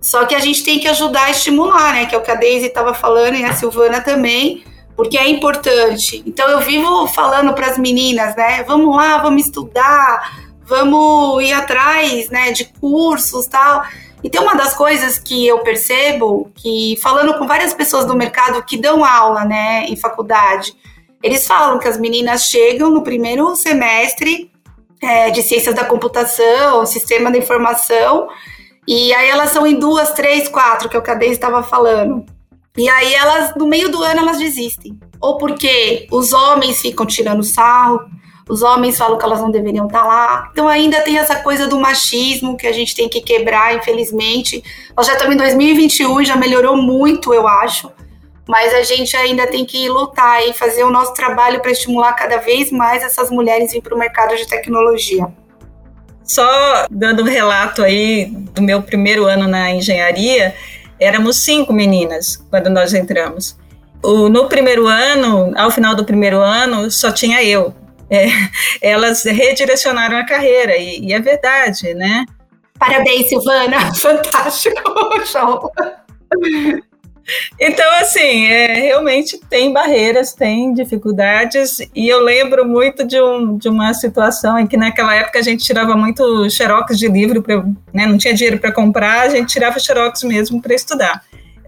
Só 0.00 0.24
que 0.24 0.34
a 0.34 0.38
gente 0.38 0.64
tem 0.64 0.80
que 0.80 0.88
ajudar 0.88 1.24
a 1.24 1.30
estimular, 1.32 1.92
né? 1.92 2.06
Que 2.06 2.14
é 2.14 2.18
o 2.18 2.22
que 2.22 2.30
a 2.30 2.34
Daisy 2.34 2.64
estava 2.64 2.94
falando 2.94 3.34
e 3.34 3.44
a 3.44 3.52
Silvana 3.52 4.00
também 4.00 4.64
porque 4.96 5.18
é 5.18 5.28
importante. 5.28 6.22
Então 6.26 6.48
eu 6.48 6.60
vivo 6.60 7.06
falando 7.06 7.52
para 7.52 7.66
as 7.66 7.78
meninas, 7.78 8.34
né? 8.34 8.62
Vamos 8.64 8.96
lá, 8.96 9.18
vamos 9.18 9.44
estudar, 9.44 10.46
vamos 10.64 11.44
ir 11.44 11.52
atrás, 11.52 12.30
né, 12.30 12.50
de 12.50 12.64
cursos, 12.64 13.46
tal. 13.46 13.84
E 14.24 14.30
tem 14.30 14.40
uma 14.40 14.54
das 14.54 14.74
coisas 14.74 15.18
que 15.18 15.46
eu 15.46 15.60
percebo 15.60 16.50
que 16.56 16.98
falando 17.00 17.34
com 17.38 17.46
várias 17.46 17.74
pessoas 17.74 18.06
do 18.06 18.16
mercado 18.16 18.64
que 18.64 18.76
dão 18.76 19.04
aula, 19.04 19.44
né, 19.44 19.84
em 19.86 19.94
faculdade, 19.94 20.74
eles 21.22 21.46
falam 21.46 21.78
que 21.78 21.86
as 21.86 21.98
meninas 21.98 22.44
chegam 22.44 22.90
no 22.90 23.02
primeiro 23.02 23.54
semestre 23.54 24.50
é, 25.00 25.30
de 25.30 25.42
ciências 25.42 25.74
da 25.74 25.84
computação, 25.84 26.84
sistema 26.86 27.30
da 27.30 27.38
informação, 27.38 28.28
e 28.88 29.12
aí 29.12 29.28
elas 29.28 29.50
são 29.50 29.66
em 29.66 29.78
duas, 29.78 30.12
três, 30.12 30.48
quatro, 30.48 30.88
que 30.88 30.96
é 30.96 31.00
o 31.00 31.18
Deise 31.18 31.34
estava 31.34 31.62
falando. 31.62 32.24
E 32.76 32.88
aí 32.88 33.14
elas, 33.14 33.54
no 33.56 33.66
meio 33.66 33.90
do 33.90 34.02
ano, 34.02 34.20
elas 34.20 34.38
desistem. 34.38 34.98
Ou 35.20 35.38
porque 35.38 36.06
os 36.10 36.32
homens 36.32 36.80
ficam 36.80 37.06
tirando 37.06 37.42
sarro, 37.42 38.00
os 38.48 38.62
homens 38.62 38.96
falam 38.96 39.18
que 39.18 39.24
elas 39.24 39.40
não 39.40 39.50
deveriam 39.50 39.86
estar 39.86 40.04
lá. 40.04 40.48
Então 40.52 40.68
ainda 40.68 41.00
tem 41.00 41.18
essa 41.18 41.36
coisa 41.36 41.66
do 41.66 41.78
machismo 41.78 42.56
que 42.56 42.66
a 42.66 42.72
gente 42.72 42.94
tem 42.94 43.08
que 43.08 43.20
quebrar, 43.20 43.74
infelizmente. 43.74 44.62
Nós 44.96 45.06
já 45.06 45.14
estamos 45.14 45.34
em 45.34 45.38
2021, 45.38 46.24
já 46.24 46.36
melhorou 46.36 46.76
muito, 46.76 47.34
eu 47.34 47.48
acho. 47.48 47.90
Mas 48.46 48.72
a 48.72 48.82
gente 48.82 49.16
ainda 49.16 49.46
tem 49.48 49.64
que 49.64 49.88
lutar 49.88 50.46
e 50.46 50.52
fazer 50.52 50.84
o 50.84 50.90
nosso 50.90 51.12
trabalho 51.14 51.60
para 51.60 51.72
estimular 51.72 52.12
cada 52.12 52.36
vez 52.36 52.70
mais 52.70 53.02
essas 53.02 53.30
mulheres 53.30 53.72
vir 53.72 53.82
para 53.82 53.94
o 53.94 53.98
mercado 53.98 54.36
de 54.36 54.46
tecnologia. 54.46 55.26
Só 56.22 56.86
dando 56.88 57.22
um 57.22 57.26
relato 57.26 57.82
aí 57.82 58.26
do 58.26 58.62
meu 58.62 58.82
primeiro 58.82 59.26
ano 59.26 59.48
na 59.48 59.72
engenharia, 59.72 60.54
Éramos 60.98 61.36
cinco 61.36 61.72
meninas 61.72 62.44
quando 62.50 62.70
nós 62.70 62.94
entramos. 62.94 63.58
O, 64.02 64.28
no 64.28 64.48
primeiro 64.48 64.86
ano, 64.86 65.52
ao 65.56 65.70
final 65.70 65.94
do 65.94 66.04
primeiro 66.04 66.40
ano, 66.40 66.90
só 66.90 67.10
tinha 67.10 67.42
eu. 67.42 67.74
É, 68.08 68.26
elas 68.80 69.24
redirecionaram 69.24 70.16
a 70.16 70.24
carreira, 70.24 70.76
e, 70.76 71.00
e 71.00 71.12
é 71.12 71.20
verdade, 71.20 71.92
né? 71.94 72.24
Parabéns, 72.78 73.28
Silvana, 73.28 73.92
fantástico 73.96 74.82
show. 75.24 75.72
Então, 77.60 77.90
assim, 78.00 78.46
é, 78.46 78.74
realmente 78.74 79.40
tem 79.50 79.72
barreiras, 79.72 80.32
tem 80.32 80.72
dificuldades, 80.72 81.78
e 81.94 82.08
eu 82.08 82.22
lembro 82.22 82.66
muito 82.66 83.04
de, 83.04 83.20
um, 83.20 83.56
de 83.56 83.68
uma 83.68 83.92
situação 83.94 84.58
em 84.58 84.66
que 84.66 84.76
naquela 84.76 85.14
época 85.14 85.38
a 85.38 85.42
gente 85.42 85.64
tirava 85.64 85.96
muito 85.96 86.48
xerox 86.48 86.96
de 86.96 87.08
livro, 87.08 87.42
pra, 87.42 87.64
né, 87.92 88.06
não 88.06 88.16
tinha 88.16 88.34
dinheiro 88.34 88.58
para 88.58 88.72
comprar, 88.72 89.22
a 89.22 89.28
gente 89.28 89.52
tirava 89.52 89.78
xerox 89.78 90.22
mesmo 90.22 90.62
para 90.62 90.74
estudar. 90.74 91.22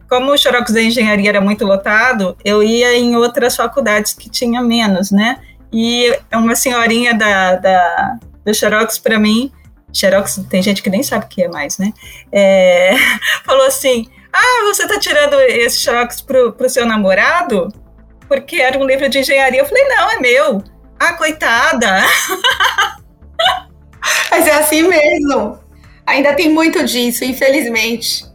Como 0.08 0.32
o 0.32 0.38
xerox 0.38 0.72
da 0.72 0.80
engenharia 0.80 1.28
era 1.28 1.40
muito 1.40 1.66
lotado, 1.66 2.36
eu 2.44 2.62
ia 2.62 2.96
em 2.96 3.16
outras 3.16 3.56
faculdades 3.56 4.14
que 4.14 4.30
tinha 4.30 4.62
menos, 4.62 5.10
né? 5.10 5.38
E 5.70 6.16
uma 6.32 6.54
senhorinha 6.54 7.12
da, 7.12 7.56
da, 7.56 8.18
do 8.42 8.54
xerox 8.54 8.98
para 8.98 9.18
mim, 9.18 9.52
xerox 9.92 10.40
tem 10.48 10.62
gente 10.62 10.82
que 10.82 10.88
nem 10.88 11.02
sabe 11.02 11.26
o 11.26 11.28
que 11.28 11.42
é 11.42 11.48
mais, 11.48 11.76
né? 11.76 11.92
É, 12.32 12.94
falou 13.44 13.66
assim 13.66 14.08
ah, 14.32 14.64
você 14.66 14.82
está 14.82 14.98
tirando 14.98 15.40
esses 15.40 15.80
xerox 15.80 16.20
pro, 16.20 16.52
pro 16.52 16.68
seu 16.68 16.84
namorado? 16.86 17.68
Porque 18.28 18.56
era 18.56 18.78
um 18.78 18.84
livro 18.84 19.08
de 19.08 19.18
engenharia. 19.18 19.60
Eu 19.60 19.66
falei, 19.66 19.84
não, 19.84 20.10
é 20.10 20.18
meu. 20.18 20.62
Ah, 20.98 21.14
coitada. 21.14 22.02
Mas 24.30 24.46
é 24.46 24.52
assim 24.52 24.82
mesmo. 24.82 25.58
Ainda 26.06 26.34
tem 26.34 26.50
muito 26.50 26.84
disso, 26.84 27.24
infelizmente. 27.24 28.26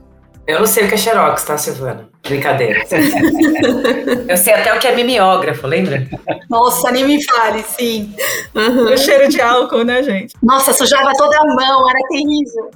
Eu 0.46 0.60
não 0.60 0.68
sei 0.68 0.86
o 0.86 0.90
que 0.90 0.96
é 0.96 0.98
xerox, 0.98 1.44
tá, 1.44 1.58
Silvana? 1.58 2.10
Brincadeira. 2.22 2.84
eu 4.28 4.38
sei 4.38 4.54
até 4.54 4.74
o 4.74 4.80
que 4.80 4.88
é 4.88 4.96
mimeógrafo, 4.96 5.66
lembra? 5.68 6.08
Nossa, 6.50 6.92
nem 6.92 7.06
me 7.06 7.24
fale, 7.24 7.64
sim. 7.64 8.14
Uhum. 8.54 8.94
O 8.94 8.98
cheiro 8.98 9.30
de 9.30 9.40
álcool, 9.40 9.84
né, 9.84 10.04
gente? 10.04 10.34
Nossa, 10.44 10.74
sujava 10.74 11.12
toda 11.18 11.38
a 11.38 11.46
mão, 11.46 11.90
era 11.90 12.00
terrível. 12.10 12.72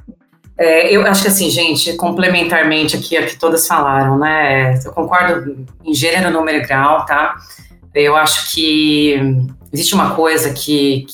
É, 0.57 0.91
eu 0.91 1.05
acho 1.05 1.21
que 1.21 1.27
assim, 1.27 1.49
gente, 1.51 1.93
complementarmente 1.93 2.97
aqui 2.97 3.15
a 3.15 3.25
que 3.25 3.35
todas 3.35 3.67
falaram, 3.67 4.17
né? 4.17 4.79
Eu 4.83 4.91
concordo 4.91 5.65
em 5.85 5.93
gênero, 5.93 6.31
número 6.31 6.57
e 6.57 6.65
grau, 6.65 7.05
tá? 7.05 7.35
Eu 7.93 8.15
acho 8.15 8.51
que 8.53 9.45
existe 9.71 9.93
uma 9.93 10.15
coisa 10.15 10.51
que, 10.51 11.05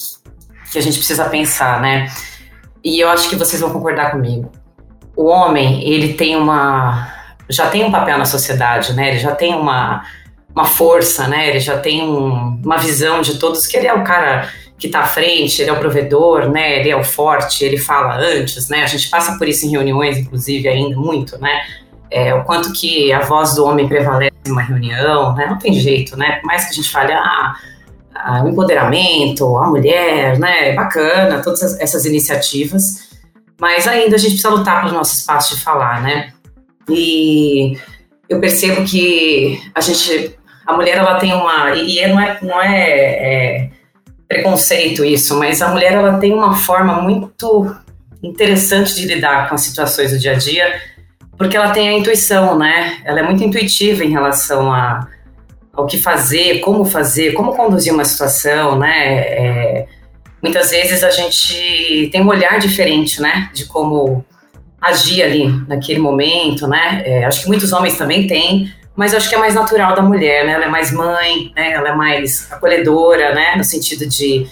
que 0.71 0.77
a 0.77 0.81
gente 0.81 0.97
precisa 0.97 1.25
pensar, 1.25 1.81
né? 1.81 2.09
E 2.83 2.99
eu 2.99 3.09
acho 3.09 3.29
que 3.29 3.35
vocês 3.35 3.61
vão 3.61 3.71
concordar 3.71 4.11
comigo. 4.11 4.49
O 5.15 5.25
homem, 5.25 5.85
ele 5.87 6.13
tem 6.13 6.35
uma. 6.37 7.09
já 7.49 7.69
tem 7.69 7.83
um 7.83 7.91
papel 7.91 8.17
na 8.17 8.25
sociedade, 8.25 8.93
né? 8.93 9.09
Ele 9.09 9.19
já 9.19 9.35
tem 9.35 9.53
uma, 9.53 10.05
uma 10.55 10.65
força, 10.65 11.27
né? 11.27 11.49
Ele 11.49 11.59
já 11.59 11.77
tem 11.77 12.01
um, 12.01 12.61
uma 12.63 12.77
visão 12.77 13.21
de 13.21 13.37
todos 13.37 13.67
que 13.67 13.75
ele 13.75 13.87
é 13.87 13.93
o 13.93 14.03
cara 14.03 14.49
que 14.83 14.87
está 14.87 14.99
à 14.99 15.05
frente, 15.05 15.61
ele 15.61 15.69
é 15.69 15.73
o 15.73 15.79
provedor, 15.79 16.49
né? 16.49 16.81
Ele 16.81 16.89
é 16.89 16.95
o 16.95 17.05
forte, 17.05 17.63
ele 17.63 17.77
fala 17.77 18.17
antes, 18.17 18.67
né? 18.67 18.83
A 18.83 18.87
gente 18.87 19.09
passa 19.09 19.37
por 19.37 19.47
isso 19.47 19.65
em 19.65 19.69
reuniões, 19.69 20.17
inclusive, 20.17 20.67
ainda 20.67 20.97
muito, 20.97 21.39
né? 21.39 21.61
É, 22.11 22.33
o 22.33 22.43
quanto 22.43 22.73
que 22.73 23.13
a 23.13 23.21
voz 23.21 23.55
do 23.55 23.63
homem 23.63 23.87
prevalece 23.87 24.33
em 24.45 24.51
uma 24.51 24.61
reunião, 24.61 25.33
né? 25.35 25.47
Não 25.47 25.57
tem 25.57 25.73
jeito, 25.73 26.17
né? 26.17 26.33
Por 26.41 26.47
mais 26.47 26.65
que 26.65 26.71
a 26.71 26.73
gente 26.73 26.91
fale, 26.91 27.13
ah, 27.13 27.55
ah, 28.13 28.43
o 28.43 28.49
empoderamento, 28.49 29.55
a 29.55 29.69
mulher, 29.69 30.37
né? 30.37 30.71
É 30.71 30.73
bacana, 30.73 31.41
todas 31.41 31.79
essas 31.79 32.03
iniciativas, 32.03 33.09
mas 33.57 33.87
ainda 33.87 34.17
a 34.17 34.19
gente 34.19 34.31
precisa 34.31 34.49
lutar 34.49 34.81
pelo 34.81 34.93
nosso 34.93 35.15
espaço 35.15 35.55
de 35.55 35.61
falar, 35.61 36.01
né? 36.01 36.33
E 36.89 37.77
eu 38.27 38.41
percebo 38.41 38.83
que 38.83 39.61
a 39.73 39.79
gente, 39.79 40.37
a 40.67 40.73
mulher, 40.73 40.97
ela 40.97 41.15
tem 41.19 41.33
uma, 41.33 41.73
e 41.73 42.05
não 42.05 42.19
é, 42.19 42.37
não 42.41 42.61
é, 42.61 42.89
é 42.89 43.69
preconceito 44.33 45.05
isso, 45.05 45.37
mas 45.37 45.61
a 45.61 45.69
mulher 45.69 45.93
ela 45.93 46.17
tem 46.17 46.33
uma 46.33 46.55
forma 46.55 47.01
muito 47.01 47.75
interessante 48.21 48.95
de 48.95 49.05
lidar 49.05 49.49
com 49.49 49.55
as 49.55 49.61
situações 49.61 50.11
do 50.11 50.17
dia 50.17 50.31
a 50.31 50.35
dia, 50.35 50.81
porque 51.37 51.57
ela 51.57 51.71
tem 51.71 51.89
a 51.89 51.93
intuição, 51.93 52.57
né? 52.57 52.97
Ela 53.03 53.19
é 53.19 53.23
muito 53.23 53.43
intuitiva 53.43 54.03
em 54.03 54.11
relação 54.11 54.71
a, 54.71 55.07
ao 55.73 55.85
que 55.85 55.97
fazer, 55.97 56.59
como 56.59 56.85
fazer, 56.85 57.33
como 57.33 57.55
conduzir 57.55 57.93
uma 57.93 58.05
situação, 58.05 58.77
né? 58.77 59.17
É, 59.17 59.87
muitas 60.41 60.71
vezes 60.71 61.03
a 61.03 61.09
gente 61.09 62.09
tem 62.11 62.21
um 62.21 62.27
olhar 62.27 62.59
diferente, 62.59 63.21
né? 63.21 63.49
De 63.53 63.65
como 63.65 64.23
agir 64.81 65.23
ali 65.23 65.47
naquele 65.67 65.99
momento, 65.99 66.67
né? 66.67 67.03
É, 67.05 67.25
acho 67.25 67.41
que 67.41 67.47
muitos 67.47 67.71
homens 67.71 67.97
também 67.97 68.27
têm, 68.27 68.71
mas 68.95 69.13
acho 69.13 69.27
que 69.27 69.35
é 69.35 69.37
mais 69.37 69.55
natural 69.55 69.95
da 69.95 70.01
mulher, 70.01 70.45
né? 70.45 70.53
Ela 70.53 70.65
é 70.65 70.69
mais 70.69 70.91
mãe, 70.91 71.51
né? 71.55 71.71
Ela 71.71 71.89
é 71.89 71.95
mais 71.95 72.51
acolhedora, 72.51 73.33
né? 73.33 73.55
No 73.55 73.63
sentido 73.63 74.07
de, 74.07 74.47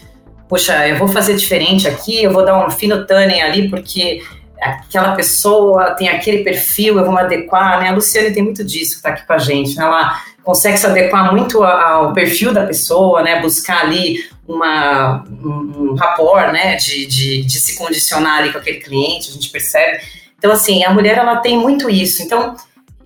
poxa, 0.49 0.87
eu 0.87 0.97
vou 0.97 1.07
fazer 1.07 1.35
diferente 1.35 1.87
aqui, 1.87 2.23
eu 2.23 2.31
vou 2.31 2.43
dar 2.43 2.65
um 2.65 2.69
fino 2.69 3.05
tanning 3.05 3.41
ali 3.41 3.69
porque 3.69 4.21
aquela 4.59 5.15
pessoa 5.15 5.95
tem 5.95 6.09
aquele 6.09 6.43
perfil, 6.43 6.97
eu 6.97 7.05
vou 7.05 7.13
me 7.13 7.19
adequar, 7.19 7.79
né? 7.79 7.89
A 7.89 7.93
Luciane 7.93 8.31
tem 8.31 8.43
muito 8.43 8.63
disso 8.63 8.97
que 8.97 9.03
tá 9.03 9.09
aqui 9.09 9.25
com 9.25 9.33
a 9.33 9.37
gente, 9.37 9.75
né? 9.75 9.83
Ela 9.83 10.19
consegue 10.43 10.77
se 10.77 10.87
adequar 10.87 11.31
muito 11.31 11.63
ao 11.63 12.13
perfil 12.13 12.51
da 12.51 12.65
pessoa, 12.65 13.21
né? 13.21 13.41
Buscar 13.41 13.81
ali 13.81 14.23
uma, 14.47 15.23
um, 15.43 15.91
um 15.91 15.95
rapport, 15.95 16.51
né? 16.51 16.75
De, 16.75 17.05
de, 17.05 17.43
de 17.43 17.59
se 17.59 17.75
condicionar 17.75 18.39
ali 18.39 18.51
com 18.51 18.57
aquele 18.57 18.79
cliente, 18.79 19.29
a 19.29 19.33
gente 19.33 19.49
percebe. 19.49 19.99
Então, 20.37 20.51
assim, 20.51 20.83
a 20.83 20.91
mulher, 20.91 21.19
ela 21.19 21.37
tem 21.37 21.57
muito 21.57 21.87
isso. 21.87 22.23
Então, 22.23 22.55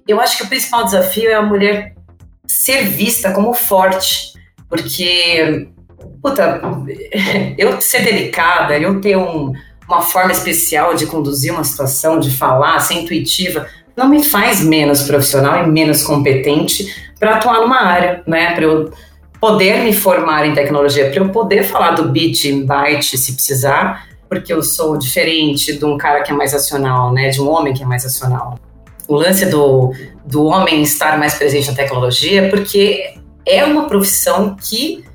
eu 0.07 0.19
acho 0.19 0.37
que 0.37 0.43
o 0.43 0.47
principal 0.47 0.85
desafio 0.85 1.29
é 1.29 1.33
a 1.33 1.41
mulher 1.41 1.95
ser 2.47 2.85
vista 2.85 3.31
como 3.31 3.53
forte, 3.53 4.33
porque, 4.69 5.67
puta, 6.21 6.61
eu 7.57 7.81
ser 7.81 8.03
delicada, 8.03 8.77
eu 8.77 9.01
ter 9.01 9.17
um 9.17 9.53
uma 9.87 10.01
forma 10.01 10.31
especial 10.31 10.95
de 10.95 11.05
conduzir 11.05 11.53
uma 11.53 11.63
situação, 11.63 12.19
de 12.19 12.31
falar, 12.31 12.79
ser 12.79 12.95
intuitiva, 12.95 13.67
não 13.95 14.09
me 14.09 14.23
faz 14.23 14.61
menos 14.61 15.03
profissional 15.03 15.63
e 15.63 15.67
menos 15.71 16.03
competente 16.03 17.13
para 17.19 17.35
atuar 17.35 17.61
numa 17.61 17.81
área, 17.81 18.21
né? 18.27 18.53
Para 18.53 18.63
eu 18.63 18.91
poder 19.39 19.83
me 19.83 19.93
formar 19.93 20.45
em 20.45 20.53
tecnologia, 20.53 21.09
para 21.09 21.19
eu 21.19 21.29
poder 21.29 21.63
falar 21.63 21.91
do 21.91 22.09
bit 22.09 22.49
em 22.49 22.65
byte 22.65 23.17
se 23.17 23.33
precisar, 23.33 24.07
porque 24.27 24.51
eu 24.51 24.61
sou 24.63 24.97
diferente 24.97 25.77
de 25.77 25.85
um 25.85 25.97
cara 25.97 26.23
que 26.23 26.31
é 26.31 26.35
mais 26.35 26.53
acional, 26.53 27.13
né? 27.13 27.29
De 27.29 27.41
um 27.41 27.49
homem 27.49 27.73
que 27.73 27.83
é 27.83 27.85
mais 27.85 28.05
acional. 28.05 28.59
O 29.07 29.15
lance 29.15 29.45
do, 29.45 29.93
do 30.25 30.45
homem 30.45 30.81
estar 30.81 31.17
mais 31.17 31.35
presente 31.35 31.69
na 31.69 31.75
tecnologia, 31.75 32.49
porque 32.49 33.15
é 33.45 33.63
uma 33.63 33.87
profissão 33.87 34.55
que 34.55 35.05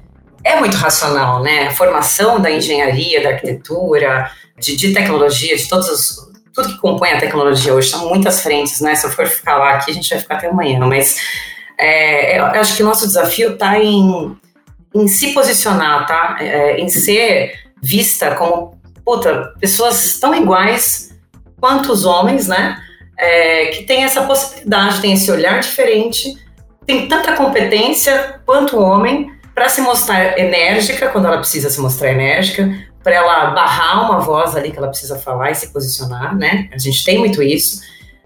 é 0.45 0.59
muito 0.59 0.77
racional, 0.77 1.43
né? 1.43 1.69
A 1.69 1.71
formação 1.73 2.41
da 2.41 2.51
engenharia, 2.51 3.23
da 3.23 3.31
arquitetura, 3.31 4.31
de, 4.59 4.77
de 4.77 4.93
tecnologia, 4.93 5.57
de 5.57 5.69
todos 5.69 5.89
os, 5.89 6.31
tudo 6.55 6.69
que 6.69 6.79
compõe 6.79 7.11
a 7.11 7.21
tecnologia 7.21 7.75
hoje, 7.75 7.91
são 7.91 8.09
muitas 8.09 8.41
frentes, 8.41 8.81
né? 8.81 8.95
Se 8.95 9.07
eu 9.07 9.11
for 9.11 9.27
ficar 9.27 9.57
lá 9.59 9.71
aqui, 9.75 9.91
a 9.91 9.95
gente 9.95 10.09
vai 10.09 10.19
ficar 10.19 10.35
até 10.37 10.49
amanhã, 10.49 10.81
mas 10.87 11.17
é, 11.79 12.39
eu 12.39 12.45
acho 12.45 12.77
que 12.77 12.83
o 12.83 12.87
nosso 12.87 13.07
desafio 13.07 13.53
está 13.53 13.79
em, 13.79 14.37
em 14.95 15.09
se 15.09 15.33
posicionar, 15.33 16.07
tá? 16.07 16.37
É, 16.41 16.79
em 16.79 16.89
ser 16.89 17.53
vista 17.83 18.35
como, 18.35 18.79
puta, 19.05 19.55
pessoas 19.61 20.19
tão 20.19 20.35
iguais 20.35 21.11
quanto 21.59 21.93
os 21.93 22.05
homens, 22.05 22.47
né? 22.47 22.79
É, 23.23 23.67
que 23.67 23.83
tem 23.83 24.03
essa 24.05 24.23
possibilidade, 24.23 25.03
tem 25.03 25.13
esse 25.13 25.31
olhar 25.31 25.61
diferente, 25.61 26.35
tem 26.87 27.07
tanta 27.07 27.35
competência 27.35 28.41
quanto 28.47 28.79
o 28.79 28.83
homem 28.83 29.31
para 29.55 29.69
se 29.69 29.83
mostrar 29.83 30.39
enérgica 30.39 31.09
quando 31.11 31.27
ela 31.27 31.37
precisa 31.37 31.69
se 31.69 31.79
mostrar 31.81 32.13
enérgica, 32.13 32.73
para 33.03 33.15
ela 33.15 33.51
barrar 33.51 34.11
uma 34.11 34.21
voz 34.21 34.57
ali 34.57 34.71
que 34.71 34.79
ela 34.79 34.89
precisa 34.89 35.19
falar 35.19 35.51
e 35.51 35.55
se 35.55 35.73
posicionar, 35.73 36.37
né? 36.37 36.69
A 36.73 36.79
gente 36.79 37.05
tem 37.05 37.19
muito 37.19 37.43
isso. 37.43 37.83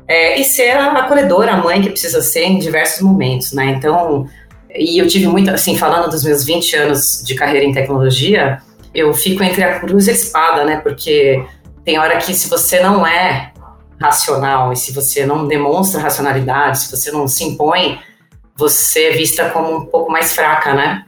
É, 0.07 0.39
e 0.39 0.45
ser 0.45 0.77
a 0.77 0.93
acolhedora, 0.93 1.53
a 1.53 1.57
mãe 1.57 1.81
que 1.81 1.91
precisa 1.91 2.21
ser 2.21 2.45
em 2.45 2.59
diversos 2.59 3.01
momentos, 3.01 3.53
né? 3.53 3.67
Então, 3.67 4.29
e 4.75 4.99
eu 4.99 5.07
tive 5.07 5.27
muito, 5.27 5.51
assim, 5.51 5.77
falando 5.77 6.11
dos 6.11 6.25
meus 6.25 6.45
20 6.45 6.77
anos 6.77 7.23
de 7.25 7.35
carreira 7.35 7.65
em 7.65 7.73
tecnologia, 7.73 8.59
eu 8.95 9.15
fico 9.15 9.43
entre 9.43 9.63
a 9.63 9.81
cruz 9.81 10.07
e 10.07 10.11
a 10.11 10.15
espada, 10.15 10.65
né? 10.65 10.77
Porque 10.77 11.45
tem 11.85 11.99
hora 11.99 12.17
que 12.19 12.35
se 12.35 12.49
você 12.49 12.81
não 12.81 13.07
é 13.07 13.53
racional 14.01 14.73
e 14.73 14.77
se 14.77 14.93
você 14.93 15.25
não 15.25 15.47
demonstra 15.47 16.01
racionalidade, 16.01 16.81
se 16.81 16.91
você 16.91 17.11
não 17.11 17.27
se 17.29 17.45
impõe, 17.45 17.99
você 18.57 19.05
é 19.05 19.11
vista 19.13 19.51
como 19.51 19.77
um 19.77 19.87
pouco 19.87 20.11
mais 20.11 20.35
fraca, 20.35 20.75
né? 20.75 21.05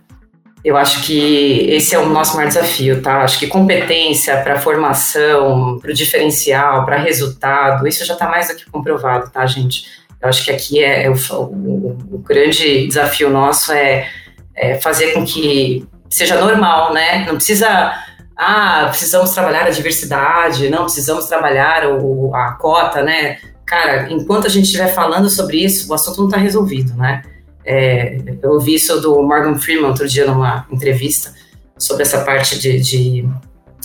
Eu 0.64 0.76
acho 0.76 1.02
que 1.02 1.68
esse 1.70 1.94
é 1.94 1.98
o 1.98 2.08
nosso 2.08 2.34
maior 2.34 2.48
desafio, 2.48 3.00
tá? 3.00 3.22
Acho 3.22 3.38
que 3.38 3.46
competência 3.46 4.36
para 4.38 4.58
formação, 4.58 5.78
para 5.80 5.92
o 5.92 5.94
diferencial, 5.94 6.84
para 6.84 6.96
resultado, 6.96 7.86
isso 7.86 8.04
já 8.04 8.14
está 8.14 8.28
mais 8.28 8.48
do 8.48 8.56
que 8.56 8.68
comprovado, 8.68 9.30
tá, 9.30 9.46
gente? 9.46 9.84
Eu 10.20 10.28
acho 10.28 10.44
que 10.44 10.50
aqui 10.50 10.82
é, 10.82 11.04
é 11.04 11.10
o, 11.10 11.14
o, 11.14 11.98
o, 12.12 12.18
grande 12.18 12.88
desafio 12.88 13.30
nosso 13.30 13.70
é, 13.72 14.08
é 14.56 14.74
fazer 14.80 15.12
com 15.12 15.24
que 15.24 15.86
seja 16.10 16.40
normal, 16.40 16.92
né? 16.92 17.24
Não 17.26 17.36
precisa 17.36 17.92
ah, 18.36 18.86
precisamos 18.88 19.30
trabalhar 19.30 19.64
a 19.66 19.70
diversidade, 19.70 20.68
não 20.68 20.82
precisamos 20.84 21.24
trabalhar 21.26 21.88
o, 21.88 22.34
a 22.34 22.52
cota, 22.52 23.02
né? 23.02 23.38
Cara, 23.64 24.12
enquanto 24.12 24.46
a 24.46 24.50
gente 24.50 24.66
estiver 24.66 24.92
falando 24.94 25.30
sobre 25.30 25.64
isso, 25.64 25.90
o 25.90 25.94
assunto 25.94 26.18
não 26.18 26.26
está 26.26 26.36
resolvido, 26.36 26.94
né? 26.94 27.22
É, 27.64 28.18
eu 28.42 28.52
ouvi 28.52 28.74
isso 28.74 29.00
do 29.00 29.20
Morgan 29.22 29.56
Freeman 29.56 29.88
outro 29.88 30.06
dia 30.06 30.26
numa 30.26 30.66
entrevista 30.70 31.34
sobre 31.76 32.02
essa 32.04 32.20
parte 32.20 32.58
de, 32.58 32.78
de 32.78 33.28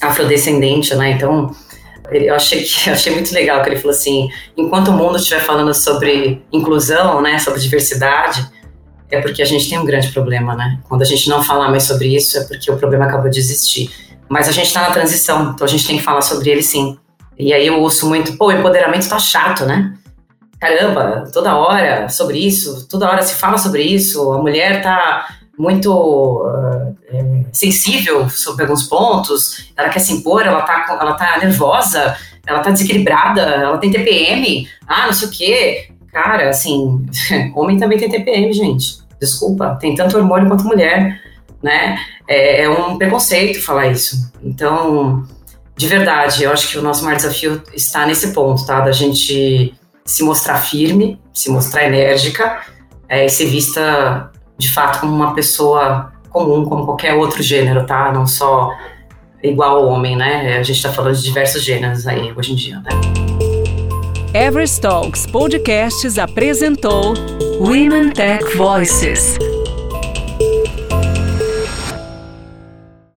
afrodescendente, 0.01 0.93
né? 0.95 1.11
Então, 1.11 1.55
eu 2.11 2.35
achei 2.35 2.63
que 2.63 2.89
achei 2.91 3.13
muito 3.13 3.33
legal 3.33 3.63
que 3.63 3.69
ele 3.69 3.77
falou 3.77 3.95
assim: 3.95 4.29
enquanto 4.57 4.89
o 4.89 4.93
mundo 4.93 5.17
estiver 5.17 5.39
falando 5.39 5.73
sobre 5.73 6.43
inclusão, 6.51 7.21
né, 7.21 7.39
sobre 7.39 7.59
diversidade, 7.59 8.45
é 9.09 9.19
porque 9.21 9.41
a 9.41 9.45
gente 9.45 9.69
tem 9.69 9.79
um 9.79 9.85
grande 9.85 10.09
problema, 10.11 10.55
né? 10.55 10.79
Quando 10.87 11.01
a 11.01 11.05
gente 11.05 11.29
não 11.29 11.41
falar 11.41 11.69
mais 11.69 11.83
sobre 11.83 12.15
isso, 12.15 12.37
é 12.37 12.43
porque 12.43 12.69
o 12.69 12.77
problema 12.77 13.05
acabou 13.05 13.29
de 13.29 13.39
existir. 13.39 13.89
Mas 14.31 14.47
a 14.47 14.51
gente 14.51 14.67
está 14.67 14.81
na 14.81 14.91
transição, 14.91 15.51
então 15.51 15.65
a 15.65 15.69
gente 15.69 15.85
tem 15.85 15.97
que 15.97 16.03
falar 16.03 16.21
sobre 16.21 16.49
ele 16.49 16.63
sim. 16.63 16.97
E 17.37 17.53
aí 17.53 17.67
eu 17.67 17.79
ouço 17.79 18.07
muito, 18.07 18.37
pô, 18.37 18.51
empoderamento 18.51 19.09
tá 19.09 19.19
chato, 19.19 19.65
né? 19.65 19.93
caramba, 20.61 21.27
toda 21.33 21.57
hora 21.57 22.07
sobre 22.07 22.37
isso, 22.37 22.87
toda 22.87 23.09
hora 23.09 23.23
se 23.23 23.33
fala 23.33 23.57
sobre 23.57 23.81
isso, 23.81 24.31
a 24.31 24.37
mulher 24.37 24.77
está 24.77 25.27
muito 25.57 25.91
uh, 25.91 26.95
sensível 27.51 28.29
sobre 28.29 28.63
alguns 28.63 28.83
pontos, 28.83 29.71
ela 29.75 29.89
quer 29.89 29.99
se 29.99 30.13
impor, 30.13 30.43
ela 30.45 30.59
está 30.59 30.85
ela 31.01 31.13
tá 31.13 31.39
nervosa, 31.39 32.15
ela 32.45 32.59
está 32.59 32.69
desequilibrada, 32.69 33.41
ela 33.41 33.77
tem 33.79 33.89
TPM, 33.89 34.67
ah, 34.87 35.07
não 35.07 35.13
sei 35.13 35.27
o 35.27 35.31
quê. 35.31 35.87
Cara, 36.13 36.49
assim, 36.49 37.05
homem 37.55 37.79
também 37.79 37.97
tem 37.97 38.09
TPM, 38.09 38.53
gente. 38.53 39.01
Desculpa, 39.19 39.77
tem 39.79 39.95
tanto 39.95 40.17
hormônio 40.17 40.47
quanto 40.47 40.65
mulher, 40.65 41.19
né? 41.61 41.97
É, 42.27 42.63
é 42.63 42.69
um 42.69 42.97
preconceito 42.97 43.61
falar 43.61 43.87
isso. 43.87 44.31
Então, 44.43 45.23
de 45.75 45.87
verdade, 45.87 46.43
eu 46.43 46.51
acho 46.51 46.69
que 46.69 46.77
o 46.77 46.81
nosso 46.81 47.03
maior 47.03 47.17
desafio 47.17 47.61
está 47.73 48.05
nesse 48.05 48.33
ponto, 48.33 48.65
tá? 48.65 48.81
Da 48.81 48.91
gente 48.91 49.73
se 50.05 50.23
mostrar 50.23 50.57
firme, 50.57 51.19
se 51.33 51.49
mostrar 51.49 51.85
enérgica 51.85 52.61
é, 53.07 53.25
e 53.25 53.29
ser 53.29 53.45
vista 53.45 54.31
de 54.57 54.71
fato 54.71 54.99
como 54.99 55.13
uma 55.13 55.33
pessoa 55.33 56.11
comum, 56.29 56.65
como 56.65 56.85
qualquer 56.85 57.13
outro 57.13 57.41
gênero, 57.41 57.85
tá? 57.85 58.11
Não 58.11 58.25
só 58.25 58.71
igual 59.43 59.77
ao 59.77 59.87
homem, 59.87 60.15
né? 60.15 60.57
A 60.57 60.63
gente 60.63 60.77
está 60.77 60.91
falando 60.91 61.15
de 61.15 61.23
diversos 61.23 61.63
gêneros 61.63 62.07
aí 62.07 62.31
hoje 62.35 62.53
em 62.53 62.55
dia, 62.55 62.79
né? 62.79 62.89
Everest 64.33 64.79
Talks 64.79 65.25
Podcasts 65.25 66.17
apresentou 66.17 67.13
Women 67.59 68.11
Tech 68.11 68.55
Voices. 68.55 69.37